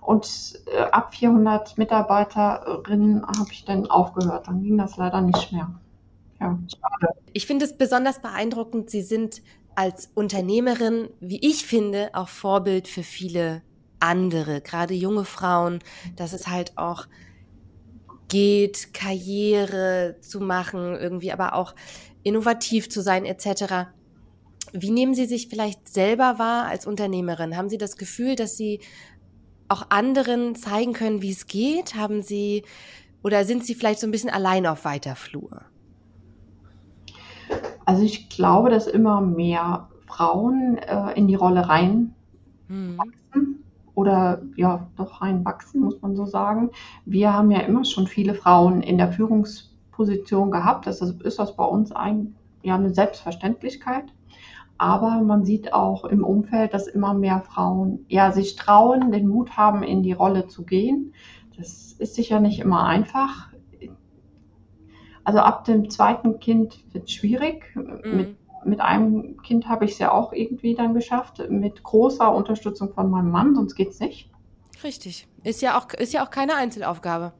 Und 0.00 0.60
äh, 0.66 0.82
ab 0.82 1.14
400 1.14 1.76
Mitarbeiterinnen 1.78 3.26
habe 3.26 3.48
ich 3.50 3.64
dann 3.64 3.90
aufgehört. 3.90 4.46
Dann 4.46 4.62
ging 4.62 4.78
das 4.78 4.96
leider 4.96 5.20
nicht 5.20 5.52
mehr. 5.52 5.68
Ja, 6.40 6.58
schade. 6.68 7.14
Ich 7.32 7.46
finde 7.46 7.64
es 7.64 7.76
besonders 7.76 8.22
beeindruckend. 8.22 8.88
Sie 8.88 9.02
sind 9.02 9.42
als 9.74 10.10
Unternehmerin, 10.14 11.10
wie 11.20 11.44
ich 11.46 11.66
finde, 11.66 12.10
auch 12.14 12.28
Vorbild 12.28 12.88
für 12.88 13.02
viele 13.02 13.62
andere, 14.00 14.60
gerade 14.60 14.94
junge 14.94 15.24
Frauen, 15.24 15.80
dass 16.16 16.32
es 16.32 16.46
halt 16.46 16.76
auch 16.76 17.06
geht, 18.28 18.92
Karriere 18.94 20.16
zu 20.20 20.40
machen, 20.40 20.94
irgendwie 20.94 21.32
aber 21.32 21.54
auch 21.54 21.74
innovativ 22.22 22.88
zu 22.88 23.02
sein 23.02 23.24
etc. 23.24 23.88
Wie 24.72 24.90
nehmen 24.90 25.14
Sie 25.14 25.26
sich 25.26 25.48
vielleicht 25.48 25.88
selber 25.88 26.38
wahr 26.38 26.66
als 26.66 26.86
Unternehmerin? 26.86 27.56
Haben 27.56 27.68
Sie 27.68 27.78
das 27.78 27.96
Gefühl, 27.96 28.36
dass 28.36 28.56
Sie 28.56 28.80
auch 29.68 29.90
anderen 29.90 30.54
zeigen 30.54 30.92
können, 30.92 31.22
wie 31.22 31.30
es 31.30 31.46
geht? 31.46 31.94
Haben 31.94 32.22
Sie 32.22 32.64
oder 33.22 33.44
sind 33.44 33.64
Sie 33.64 33.74
vielleicht 33.74 34.00
so 34.00 34.06
ein 34.06 34.12
bisschen 34.12 34.30
allein 34.30 34.66
auf 34.66 34.84
weiter 34.84 35.16
Flur? 35.16 35.62
Also 37.84 38.02
ich 38.02 38.28
glaube, 38.28 38.70
dass 38.70 38.86
immer 38.86 39.20
mehr 39.20 39.88
Frauen 40.06 40.78
äh, 40.78 41.12
in 41.14 41.28
die 41.28 41.34
Rolle 41.34 41.68
reinwachsen 41.68 42.12
hm. 42.68 43.64
oder 43.94 44.42
ja, 44.56 44.86
doch 44.96 45.22
reinwachsen, 45.22 45.80
muss 45.80 46.00
man 46.02 46.16
so 46.16 46.26
sagen. 46.26 46.70
Wir 47.04 47.32
haben 47.32 47.50
ja 47.50 47.60
immer 47.60 47.84
schon 47.84 48.06
viele 48.06 48.34
Frauen 48.34 48.82
in 48.82 48.98
der 48.98 49.12
Führungsposition 49.12 50.50
gehabt. 50.50 50.86
Das 50.86 51.00
ist, 51.00 51.22
ist 51.22 51.38
das 51.38 51.56
bei 51.56 51.64
uns 51.64 51.92
ein, 51.92 52.34
ja, 52.62 52.74
eine 52.74 52.92
Selbstverständlichkeit. 52.92 54.04
Aber 54.78 55.22
man 55.22 55.44
sieht 55.44 55.72
auch 55.72 56.04
im 56.04 56.24
Umfeld, 56.24 56.74
dass 56.74 56.86
immer 56.86 57.14
mehr 57.14 57.40
Frauen 57.40 58.04
ja, 58.08 58.32
sich 58.32 58.56
trauen, 58.56 59.10
den 59.10 59.26
Mut 59.26 59.56
haben, 59.56 59.82
in 59.82 60.02
die 60.02 60.12
Rolle 60.12 60.48
zu 60.48 60.64
gehen. 60.64 61.14
Das 61.56 61.92
ist 61.92 62.14
sicher 62.14 62.40
nicht 62.40 62.60
immer 62.60 62.84
einfach. 62.84 63.48
Also 65.24 65.38
ab 65.38 65.64
dem 65.64 65.90
zweiten 65.90 66.38
Kind 66.38 66.84
wird 66.92 67.04
es 67.04 67.12
schwierig. 67.12 67.74
Mhm. 67.74 68.16
Mit, 68.16 68.36
mit 68.64 68.80
einem 68.80 69.40
Kind 69.42 69.68
habe 69.68 69.86
ich 69.86 69.92
es 69.92 69.98
ja 69.98 70.12
auch 70.12 70.32
irgendwie 70.32 70.74
dann 70.74 70.94
geschafft, 70.94 71.42
mit 71.48 71.82
großer 71.82 72.32
Unterstützung 72.34 72.92
von 72.92 73.10
meinem 73.10 73.30
Mann, 73.30 73.54
sonst 73.54 73.74
geht 73.74 73.88
es 73.88 74.00
nicht. 74.00 74.30
Richtig. 74.84 75.26
Ist 75.42 75.62
ja 75.62 75.78
auch, 75.78 75.92
ist 75.94 76.12
ja 76.12 76.24
auch 76.24 76.30
keine 76.30 76.54
Einzelaufgabe. 76.54 77.32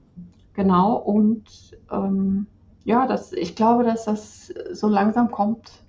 Genau, 0.55 0.96
und 0.96 1.44
ähm, 1.92 2.46
ja, 2.85 3.07
das, 3.07 3.33
ich 3.33 3.55
glaube, 3.57 3.85
dass 3.85 4.07
das 4.07 4.55
so 4.72 4.88
langsam 4.88 5.31
kommt 5.31 5.85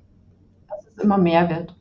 immer 1.01 1.17
mehr 1.17 1.49
wird. 1.49 1.75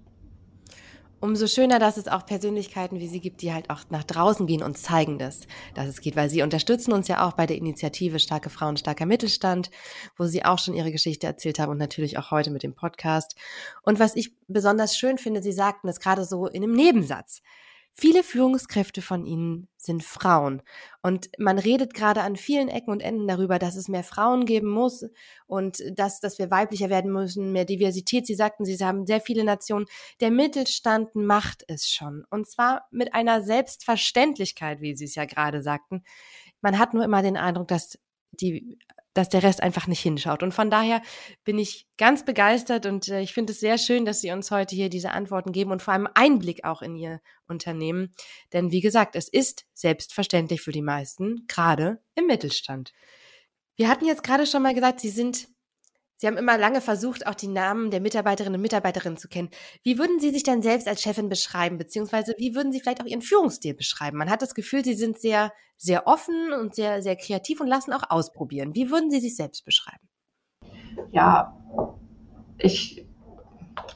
Umso 1.18 1.46
schöner, 1.46 1.78
dass 1.78 1.96
es 1.96 2.08
auch 2.08 2.26
Persönlichkeiten 2.26 3.00
wie 3.00 3.08
Sie 3.08 3.20
gibt, 3.20 3.40
die 3.40 3.52
halt 3.52 3.70
auch 3.70 3.80
nach 3.88 4.04
draußen 4.04 4.46
gehen 4.46 4.62
und 4.62 4.76
zeigen 4.76 5.18
das, 5.18 5.40
dass 5.74 5.88
es 5.88 6.02
geht, 6.02 6.14
weil 6.14 6.28
Sie 6.28 6.42
unterstützen 6.42 6.92
uns 6.92 7.08
ja 7.08 7.26
auch 7.26 7.32
bei 7.32 7.46
der 7.46 7.56
Initiative 7.56 8.18
Starke 8.18 8.50
Frauen, 8.50 8.76
starker 8.76 9.06
Mittelstand, 9.06 9.70
wo 10.18 10.26
Sie 10.26 10.44
auch 10.44 10.58
schon 10.58 10.74
Ihre 10.74 10.92
Geschichte 10.92 11.26
erzählt 11.26 11.58
haben 11.58 11.70
und 11.70 11.78
natürlich 11.78 12.18
auch 12.18 12.30
heute 12.30 12.50
mit 12.50 12.62
dem 12.62 12.74
Podcast. 12.74 13.34
Und 13.82 13.98
was 13.98 14.14
ich 14.14 14.36
besonders 14.46 14.96
schön 14.96 15.16
finde, 15.16 15.42
Sie 15.42 15.52
sagten 15.52 15.88
es 15.88 16.00
gerade 16.00 16.26
so 16.26 16.46
in 16.46 16.62
einem 16.62 16.74
Nebensatz. 16.74 17.40
Viele 17.98 18.22
Führungskräfte 18.22 19.00
von 19.00 19.24
ihnen 19.24 19.68
sind 19.78 20.04
Frauen. 20.04 20.60
Und 21.00 21.30
man 21.38 21.58
redet 21.58 21.94
gerade 21.94 22.20
an 22.20 22.36
vielen 22.36 22.68
Ecken 22.68 22.90
und 22.90 23.00
Enden 23.00 23.26
darüber, 23.26 23.58
dass 23.58 23.74
es 23.74 23.88
mehr 23.88 24.04
Frauen 24.04 24.44
geben 24.44 24.68
muss 24.68 25.06
und 25.46 25.82
dass, 25.94 26.20
dass 26.20 26.38
wir 26.38 26.50
weiblicher 26.50 26.90
werden 26.90 27.10
müssen, 27.10 27.52
mehr 27.52 27.64
Diversität. 27.64 28.26
Sie 28.26 28.34
sagten, 28.34 28.66
Sie 28.66 28.76
haben 28.84 29.06
sehr 29.06 29.22
viele 29.22 29.44
Nationen. 29.44 29.86
Der 30.20 30.30
Mittelstand 30.30 31.14
macht 31.14 31.64
es 31.68 31.88
schon. 31.88 32.26
Und 32.28 32.46
zwar 32.46 32.86
mit 32.90 33.14
einer 33.14 33.40
Selbstverständlichkeit, 33.40 34.82
wie 34.82 34.94
Sie 34.94 35.06
es 35.06 35.14
ja 35.14 35.24
gerade 35.24 35.62
sagten. 35.62 36.04
Man 36.60 36.78
hat 36.78 36.92
nur 36.92 37.02
immer 37.02 37.22
den 37.22 37.38
Eindruck, 37.38 37.68
dass 37.68 37.98
die 38.30 38.78
dass 39.16 39.28
der 39.28 39.42
Rest 39.42 39.62
einfach 39.62 39.86
nicht 39.86 40.00
hinschaut. 40.00 40.42
Und 40.42 40.52
von 40.52 40.70
daher 40.70 41.02
bin 41.44 41.58
ich 41.58 41.86
ganz 41.96 42.24
begeistert 42.24 42.86
und 42.86 43.08
äh, 43.08 43.20
ich 43.20 43.32
finde 43.32 43.52
es 43.52 43.60
sehr 43.60 43.78
schön, 43.78 44.04
dass 44.04 44.20
Sie 44.20 44.30
uns 44.30 44.50
heute 44.50 44.74
hier 44.74 44.90
diese 44.90 45.12
Antworten 45.12 45.52
geben 45.52 45.70
und 45.70 45.82
vor 45.82 45.94
allem 45.94 46.08
Einblick 46.14 46.64
auch 46.64 46.82
in 46.82 46.96
Ihr 46.96 47.20
Unternehmen. 47.48 48.12
Denn 48.52 48.72
wie 48.72 48.80
gesagt, 48.80 49.16
es 49.16 49.28
ist 49.28 49.66
selbstverständlich 49.72 50.60
für 50.60 50.72
die 50.72 50.82
meisten, 50.82 51.46
gerade 51.48 52.00
im 52.14 52.26
Mittelstand. 52.26 52.92
Wir 53.76 53.88
hatten 53.88 54.06
jetzt 54.06 54.22
gerade 54.22 54.46
schon 54.46 54.62
mal 54.62 54.74
gesagt, 54.74 55.00
Sie 55.00 55.10
sind 55.10 55.48
Sie 56.18 56.26
haben 56.26 56.38
immer 56.38 56.56
lange 56.56 56.80
versucht, 56.80 57.26
auch 57.26 57.34
die 57.34 57.48
Namen 57.48 57.90
der 57.90 58.00
Mitarbeiterinnen 58.00 58.56
und 58.56 58.62
Mitarbeiterinnen 58.62 59.18
zu 59.18 59.28
kennen. 59.28 59.50
Wie 59.82 59.98
würden 59.98 60.18
Sie 60.18 60.30
sich 60.30 60.42
denn 60.42 60.62
selbst 60.62 60.88
als 60.88 61.02
Chefin 61.02 61.28
beschreiben, 61.28 61.76
beziehungsweise 61.76 62.34
wie 62.38 62.54
würden 62.54 62.72
Sie 62.72 62.80
vielleicht 62.80 63.02
auch 63.02 63.06
Ihren 63.06 63.20
Führungsstil 63.20 63.74
beschreiben? 63.74 64.16
Man 64.16 64.30
hat 64.30 64.40
das 64.40 64.54
Gefühl, 64.54 64.82
Sie 64.82 64.94
sind 64.94 65.18
sehr, 65.18 65.52
sehr 65.76 66.06
offen 66.06 66.52
und 66.58 66.74
sehr, 66.74 67.02
sehr 67.02 67.16
kreativ 67.16 67.60
und 67.60 67.66
lassen 67.66 67.92
auch 67.92 68.08
ausprobieren. 68.08 68.74
Wie 68.74 68.90
würden 68.90 69.10
Sie 69.10 69.20
sich 69.20 69.36
selbst 69.36 69.64
beschreiben? 69.66 70.08
Ja, 71.12 71.54
ich 72.58 73.06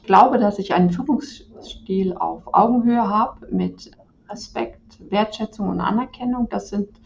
glaube, 0.03 0.37
dass 0.37 0.59
ich 0.59 0.73
einen 0.73 0.91
Führungsstil 0.91 2.13
auf 2.13 2.43
Augenhöhe 2.53 3.07
habe 3.07 3.47
mit 3.51 3.91
Respekt, 4.29 4.99
Wertschätzung 5.09 5.69
und 5.69 5.81
Anerkennung. 5.81 6.47
Das 6.49 6.69
sind 6.69 7.00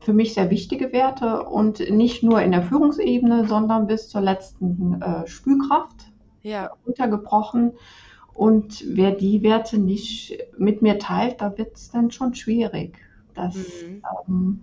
für 0.00 0.12
mich 0.12 0.34
sehr 0.34 0.50
wichtige 0.50 0.92
Werte 0.92 1.44
und 1.44 1.80
nicht 1.90 2.22
nur 2.22 2.40
in 2.42 2.52
der 2.52 2.62
Führungsebene, 2.62 3.46
sondern 3.46 3.86
bis 3.86 4.08
zur 4.08 4.20
letzten 4.20 5.00
äh, 5.00 5.26
Spülkraft 5.26 6.12
ja. 6.42 6.70
untergebrochen. 6.84 7.72
Und 8.34 8.84
wer 8.86 9.12
die 9.12 9.42
Werte 9.42 9.78
nicht 9.78 10.38
mit 10.56 10.80
mir 10.80 10.98
teilt, 10.98 11.40
da 11.40 11.58
wird 11.58 11.76
es 11.76 11.90
dann 11.90 12.10
schon 12.10 12.34
schwierig. 12.34 12.96
Das 13.34 13.56
mhm. 13.56 14.02
ähm, 14.28 14.60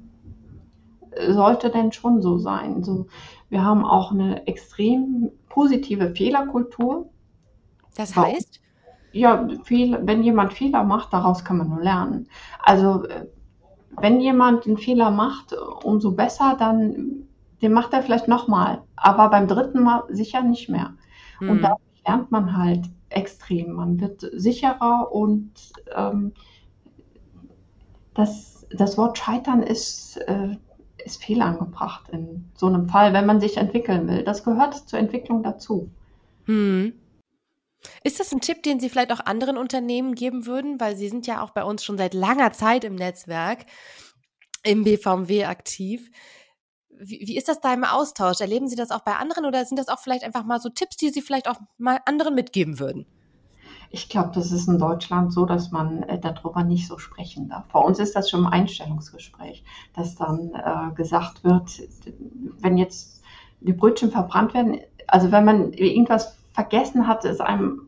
sollte 1.29 1.69
denn 1.69 1.91
schon 1.91 2.21
so 2.21 2.37
sein. 2.37 2.83
So, 2.83 3.07
wir 3.49 3.63
haben 3.63 3.85
auch 3.85 4.11
eine 4.11 4.47
extrem 4.47 5.31
positive 5.49 6.11
Fehlerkultur. 6.11 7.09
Das 7.95 8.15
heißt? 8.15 8.61
Ja, 9.11 9.47
viel, 9.63 9.97
wenn 10.03 10.23
jemand 10.23 10.53
Fehler 10.53 10.83
macht, 10.83 11.13
daraus 11.13 11.45
kann 11.45 11.57
man 11.57 11.69
nur 11.69 11.81
lernen. 11.81 12.27
Also 12.61 13.05
äh, 13.05 13.27
wenn 13.99 14.19
jemand 14.19 14.65
einen 14.65 14.77
Fehler 14.77 15.11
macht, 15.11 15.53
umso 15.83 16.11
besser, 16.11 16.55
dann 16.57 17.25
den 17.61 17.73
macht 17.73 17.93
er 17.93 18.03
vielleicht 18.03 18.27
nochmal, 18.27 18.83
aber 18.95 19.29
beim 19.29 19.47
dritten 19.47 19.81
Mal 19.81 20.03
sicher 20.09 20.41
nicht 20.41 20.69
mehr. 20.69 20.93
Mhm. 21.39 21.49
Und 21.49 21.61
da 21.61 21.77
lernt 22.05 22.31
man 22.31 22.57
halt 22.57 22.85
extrem. 23.09 23.73
Man 23.73 23.99
wird 23.99 24.29
sicherer 24.33 25.11
und 25.11 25.51
ähm, 25.95 26.33
das, 28.13 28.67
das 28.71 28.97
Wort 28.97 29.17
Scheitern 29.17 29.63
ist, 29.63 30.17
äh, 30.17 30.57
ist 31.03 31.23
fehlangebracht 31.23 32.09
in 32.09 32.45
so 32.55 32.67
einem 32.67 32.87
Fall, 32.87 33.13
wenn 33.13 33.25
man 33.25 33.39
sich 33.39 33.57
entwickeln 33.57 34.07
will. 34.07 34.23
Das 34.23 34.43
gehört 34.43 34.75
zur 34.75 34.99
Entwicklung 34.99 35.43
dazu. 35.43 35.89
Mhm. 36.45 36.93
Ist 38.03 38.19
das 38.19 38.31
ein 38.31 38.41
Tipp, 38.41 38.63
den 38.63 38.79
Sie 38.79 38.89
vielleicht 38.89 39.11
auch 39.11 39.25
anderen 39.25 39.57
Unternehmen 39.57 40.15
geben 40.15 40.45
würden? 40.45 40.79
Weil 40.79 40.95
Sie 40.95 41.09
sind 41.09 41.27
ja 41.27 41.41
auch 41.41 41.51
bei 41.51 41.63
uns 41.63 41.83
schon 41.83 41.97
seit 41.97 42.13
langer 42.13 42.51
Zeit 42.51 42.83
im 42.83 42.95
Netzwerk, 42.95 43.65
im 44.63 44.83
BVMW 44.83 45.45
aktiv. 45.45 46.09
Wie, 46.89 47.21
wie 47.25 47.37
ist 47.37 47.47
das 47.47 47.59
da 47.59 47.73
im 47.73 47.83
Austausch? 47.83 48.39
Erleben 48.39 48.67
Sie 48.67 48.75
das 48.75 48.91
auch 48.91 49.01
bei 49.01 49.15
anderen 49.15 49.45
oder 49.45 49.65
sind 49.65 49.77
das 49.77 49.89
auch 49.89 49.99
vielleicht 49.99 50.23
einfach 50.23 50.45
mal 50.45 50.59
so 50.59 50.69
Tipps, 50.69 50.97
die 50.97 51.09
Sie 51.09 51.21
vielleicht 51.21 51.47
auch 51.47 51.57
mal 51.77 51.99
anderen 52.05 52.35
mitgeben 52.35 52.79
würden? 52.79 53.05
Ich 53.91 54.09
glaube, 54.09 54.31
das 54.33 54.51
ist 54.51 54.67
in 54.67 54.79
Deutschland 54.79 55.31
so, 55.31 55.45
dass 55.45 55.71
man 55.71 56.03
äh, 56.03 56.19
darüber 56.19 56.63
nicht 56.63 56.87
so 56.87 56.97
sprechen 56.97 57.49
darf. 57.49 57.65
Bei 57.71 57.79
uns 57.79 57.99
ist 57.99 58.15
das 58.15 58.29
schon 58.29 58.41
im 58.41 58.47
Einstellungsgespräch, 58.47 59.63
dass 59.93 60.15
dann 60.15 60.51
äh, 60.53 60.93
gesagt 60.95 61.43
wird, 61.43 61.81
wenn 62.59 62.77
jetzt 62.77 63.21
die 63.61 63.73
Brötchen 63.73 64.11
verbrannt 64.11 64.53
werden, 64.53 64.79
also 65.07 65.31
wenn 65.31 65.45
man 65.45 65.73
irgendwas 65.73 66.37
vergessen 66.55 67.07
hat, 67.07 67.25
ist 67.25 67.41
einem, 67.41 67.87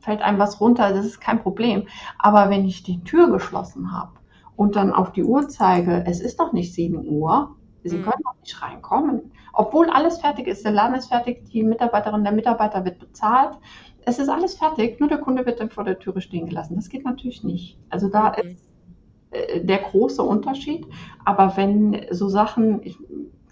fällt 0.00 0.22
einem 0.22 0.38
was 0.38 0.60
runter, 0.60 0.92
das 0.92 1.06
ist 1.06 1.20
kein 1.20 1.40
Problem. 1.40 1.86
Aber 2.18 2.50
wenn 2.50 2.64
ich 2.66 2.82
die 2.82 3.04
Tür 3.04 3.30
geschlossen 3.30 3.92
habe 3.92 4.12
und 4.56 4.74
dann 4.74 4.92
auf 4.92 5.12
die 5.12 5.22
Uhr 5.22 5.48
zeige, 5.48 6.04
es 6.06 6.20
ist 6.20 6.38
noch 6.38 6.52
nicht 6.52 6.74
7 6.74 7.06
Uhr, 7.06 7.54
Sie 7.84 7.98
mhm. 7.98 8.02
können 8.02 8.22
noch 8.24 8.34
nicht 8.40 8.60
reinkommen, 8.60 9.30
obwohl 9.52 9.90
alles 9.90 10.18
fertig 10.18 10.48
ist, 10.48 10.64
der 10.64 10.72
Laden 10.72 10.96
ist 10.96 11.06
fertig, 11.06 11.44
die 11.50 11.62
Mitarbeiterin, 11.62 12.24
der 12.24 12.32
Mitarbeiter 12.32 12.84
wird 12.84 12.98
bezahlt, 12.98 13.56
es 14.04 14.18
ist 14.18 14.28
alles 14.28 14.54
fertig, 14.54 14.98
nur 14.98 15.08
der 15.08 15.18
Kunde 15.18 15.46
wird 15.46 15.60
dann 15.60 15.70
vor 15.70 15.84
der 15.84 15.98
Türe 15.98 16.20
stehen 16.20 16.46
gelassen. 16.46 16.76
Das 16.76 16.88
geht 16.88 17.04
natürlich 17.04 17.44
nicht. 17.44 17.78
Also 17.90 18.08
da 18.08 18.30
mhm. 18.30 18.50
ist 18.50 18.64
äh, 19.30 19.64
der 19.64 19.78
große 19.78 20.22
Unterschied. 20.22 20.86
Aber 21.24 21.56
wenn 21.56 22.06
so 22.10 22.28
Sachen, 22.28 22.82
ich, 22.82 22.98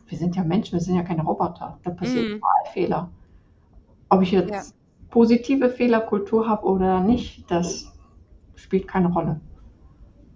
wir 0.07 0.19
sind 0.19 0.37
ja 0.37 0.45
Menschen, 0.45 0.75
wir 0.75 0.81
sind 0.81 0.97
ja 0.97 1.03
keine 1.03 1.23
Roboter, 1.23 1.79
da 1.83 1.91
passiert 1.91 2.35
mhm. 2.35 2.43
Fehler. 2.73 3.11
Ob 4.09 4.23
ich 4.23 4.33
jetzt 4.33 4.51
ja. 4.51 4.63
positive 5.11 5.71
Fehlerkultur 5.71 6.49
habe 6.49 6.67
oder 6.67 7.01
nicht, 7.01 7.51
das 7.51 7.93
spielt 8.55 8.89
keine 8.89 9.09
Rolle. 9.09 9.41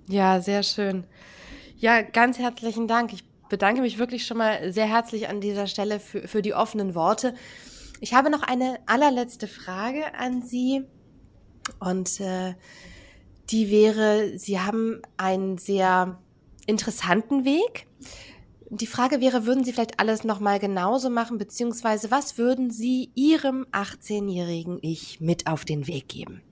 Ja, 0.08 0.40
sehr 0.40 0.62
schön. 0.62 1.04
Ja, 1.76 2.02
ganz 2.02 2.38
herzlichen 2.38 2.88
Dank. 2.88 3.12
Ich 3.12 3.24
bedanke 3.48 3.80
mich 3.80 3.98
wirklich 3.98 4.26
schon 4.26 4.38
mal 4.38 4.72
sehr 4.72 4.86
herzlich 4.86 5.28
an 5.28 5.40
dieser 5.40 5.66
Stelle 5.66 6.00
für, 6.00 6.26
für 6.26 6.42
die 6.42 6.54
offenen 6.54 6.94
Worte. 6.94 7.34
Ich 8.00 8.14
habe 8.14 8.30
noch 8.30 8.42
eine 8.42 8.78
allerletzte 8.86 9.46
Frage 9.46 10.14
an 10.18 10.42
Sie. 10.42 10.84
Und 11.80 12.20
äh, 12.20 12.54
die 13.50 13.70
wäre, 13.70 14.38
Sie 14.38 14.60
haben 14.60 15.02
einen 15.16 15.58
sehr 15.58 16.18
interessanten 16.66 17.44
Weg 17.44 17.86
Die 18.70 18.86
Frage 18.86 19.22
wäre, 19.22 19.46
würden 19.46 19.64
Sie 19.64 19.72
vielleicht 19.72 19.98
alles 19.98 20.24
nochmal 20.24 20.58
genauso 20.58 21.08
machen, 21.08 21.38
beziehungsweise 21.38 22.10
was 22.10 22.36
würden 22.36 22.70
Sie 22.70 23.10
Ihrem 23.14 23.64
18-jährigen 23.72 24.78
Ich 24.82 25.22
mit 25.22 25.46
auf 25.46 25.64
den 25.64 25.86
Weg 25.86 26.08
geben? 26.08 26.42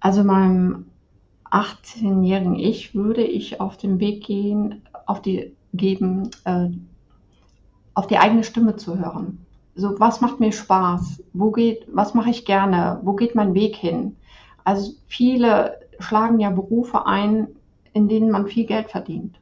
Also 0.00 0.24
meinem 0.24 0.86
18-jährigen 1.52 2.56
Ich 2.56 2.96
würde 2.96 3.22
ich 3.22 3.60
auf 3.60 3.76
den 3.76 4.00
Weg 4.00 4.24
gehen, 4.24 4.82
auf 5.06 5.22
die 5.22 5.54
geben, 5.72 6.30
äh, 6.44 6.68
auf 7.94 8.08
die 8.08 8.18
eigene 8.18 8.42
Stimme 8.42 8.74
zu 8.74 8.98
hören. 8.98 9.38
So, 9.76 10.00
was 10.00 10.20
macht 10.20 10.40
mir 10.40 10.50
Spaß? 10.50 11.22
Wo 11.32 11.52
geht, 11.52 11.86
was 11.92 12.12
mache 12.12 12.30
ich 12.30 12.44
gerne? 12.44 12.98
Wo 13.02 13.12
geht 13.12 13.36
mein 13.36 13.54
Weg 13.54 13.76
hin? 13.76 14.16
Also 14.64 14.94
viele 15.06 15.78
schlagen 16.00 16.40
ja 16.40 16.50
Berufe 16.50 17.06
ein, 17.06 17.46
in 17.92 18.08
denen 18.08 18.30
man 18.30 18.48
viel 18.48 18.66
Geld 18.66 18.90
verdient. 18.90 19.38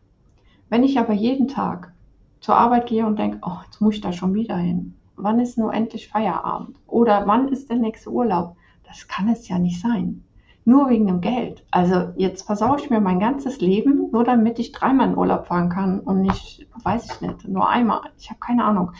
Wenn 0.68 0.82
ich 0.82 0.98
aber 0.98 1.12
jeden 1.12 1.48
Tag 1.48 1.92
zur 2.40 2.56
Arbeit 2.56 2.86
gehe 2.86 3.06
und 3.06 3.18
denke, 3.18 3.38
oh, 3.42 3.58
jetzt 3.64 3.80
muss 3.80 3.96
ich 3.96 4.00
da 4.00 4.12
schon 4.12 4.34
wieder 4.34 4.56
hin. 4.56 4.94
Wann 5.16 5.40
ist 5.40 5.56
nur 5.56 5.72
endlich 5.72 6.08
Feierabend? 6.08 6.76
Oder 6.86 7.26
wann 7.26 7.48
ist 7.48 7.70
der 7.70 7.76
nächste 7.76 8.10
Urlaub? 8.10 8.56
Das 8.86 9.08
kann 9.08 9.28
es 9.28 9.48
ja 9.48 9.58
nicht 9.58 9.80
sein. 9.80 10.24
Nur 10.64 10.88
wegen 10.88 11.06
dem 11.06 11.20
Geld. 11.20 11.64
Also 11.70 12.08
jetzt 12.16 12.42
versaue 12.42 12.78
ich 12.78 12.90
mir 12.90 13.00
mein 13.00 13.20
ganzes 13.20 13.60
Leben, 13.60 14.10
nur 14.10 14.24
damit 14.24 14.58
ich 14.58 14.72
dreimal 14.72 15.08
in 15.08 15.16
Urlaub 15.16 15.46
fahren 15.46 15.68
kann 15.68 16.00
und 16.00 16.22
nicht, 16.22 16.66
weiß 16.82 17.12
ich 17.12 17.20
nicht, 17.20 17.48
nur 17.48 17.68
einmal. 17.68 18.00
Ich 18.18 18.30
habe 18.30 18.40
keine 18.40 18.64
Ahnung. 18.64 18.92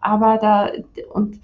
Aber 0.00 0.38
da 0.38 0.70
und 1.12 1.40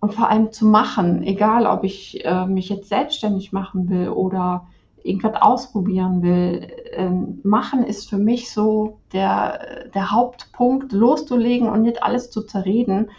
und 0.00 0.14
vor 0.14 0.28
allem 0.28 0.52
zu 0.52 0.66
machen, 0.66 1.22
egal 1.22 1.66
ob 1.66 1.84
ich 1.84 2.24
äh, 2.24 2.46
mich 2.46 2.68
jetzt 2.68 2.88
selbstständig 2.88 3.52
machen 3.52 3.88
will 3.88 4.10
oder 4.10 4.66
irgendwas 5.08 5.40
ausprobieren 5.40 6.22
will. 6.22 6.68
Ähm, 6.92 7.40
machen 7.42 7.84
ist 7.84 8.08
für 8.08 8.18
mich 8.18 8.50
so 8.50 8.98
der, 9.12 9.88
der 9.94 10.10
Hauptpunkt, 10.10 10.92
loszulegen 10.92 11.68
und 11.68 11.82
nicht 11.82 12.02
alles 12.02 12.30
zu 12.30 12.42
zerreden, 12.42 13.10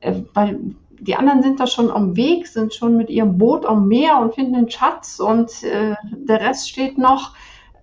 äh, 0.00 0.22
weil 0.34 0.74
die 1.00 1.16
anderen 1.16 1.42
sind 1.42 1.60
da 1.60 1.66
schon 1.66 1.90
am 1.90 2.16
Weg, 2.16 2.46
sind 2.46 2.74
schon 2.74 2.96
mit 2.96 3.08
ihrem 3.08 3.38
Boot 3.38 3.64
am 3.64 3.88
Meer 3.88 4.18
und 4.18 4.34
finden 4.34 4.54
den 4.54 4.70
Schatz 4.70 5.18
und 5.18 5.62
äh, 5.62 5.94
der 6.12 6.40
Rest 6.40 6.68
steht 6.68 6.98
noch 6.98 7.34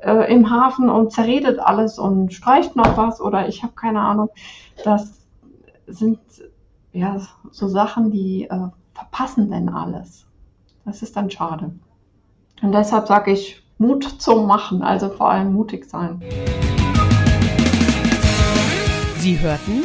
äh, 0.02 0.32
im 0.32 0.50
Hafen 0.50 0.90
und 0.90 1.12
zerredet 1.12 1.60
alles 1.60 1.98
und 1.98 2.34
streicht 2.34 2.76
noch 2.76 2.96
was 2.98 3.20
oder 3.20 3.48
ich 3.48 3.64
habe 3.64 3.74
keine 3.74 4.02
Ahnung. 4.02 4.30
Das 4.84 5.26
sind 5.88 6.20
ja 6.94 7.22
so 7.52 7.68
Sachen, 7.68 8.12
die 8.12 8.44
äh, 8.44 8.68
verpassen 8.94 9.50
denn 9.50 9.70
alles. 9.70 10.28
Das 10.86 11.02
ist 11.02 11.16
dann 11.16 11.30
schade. 11.32 11.72
Und 12.62 12.72
deshalb 12.72 13.08
sage 13.08 13.32
ich 13.32 13.62
Mut 13.78 14.04
zum 14.20 14.48
Machen, 14.48 14.82
also 14.82 15.10
vor 15.10 15.30
allem 15.30 15.54
mutig 15.54 15.86
sein. 15.86 16.22
Sie 19.20 19.40
hörten 19.40 19.84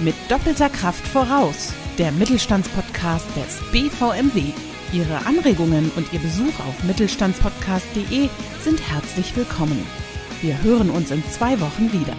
mit 0.00 0.14
doppelter 0.28 0.68
Kraft 0.68 1.06
voraus, 1.06 1.72
der 1.98 2.12
Mittelstandspodcast 2.12 3.26
des 3.36 3.60
BVMW. 3.72 4.52
Ihre 4.92 5.26
Anregungen 5.26 5.90
und 5.96 6.12
Ihr 6.12 6.20
Besuch 6.20 6.58
auf 6.68 6.82
mittelstandspodcast.de 6.84 8.28
sind 8.60 8.90
herzlich 8.90 9.36
willkommen. 9.36 9.86
Wir 10.42 10.60
hören 10.62 10.90
uns 10.90 11.10
in 11.10 11.22
zwei 11.24 11.60
Wochen 11.60 11.92
wieder. 11.92 12.16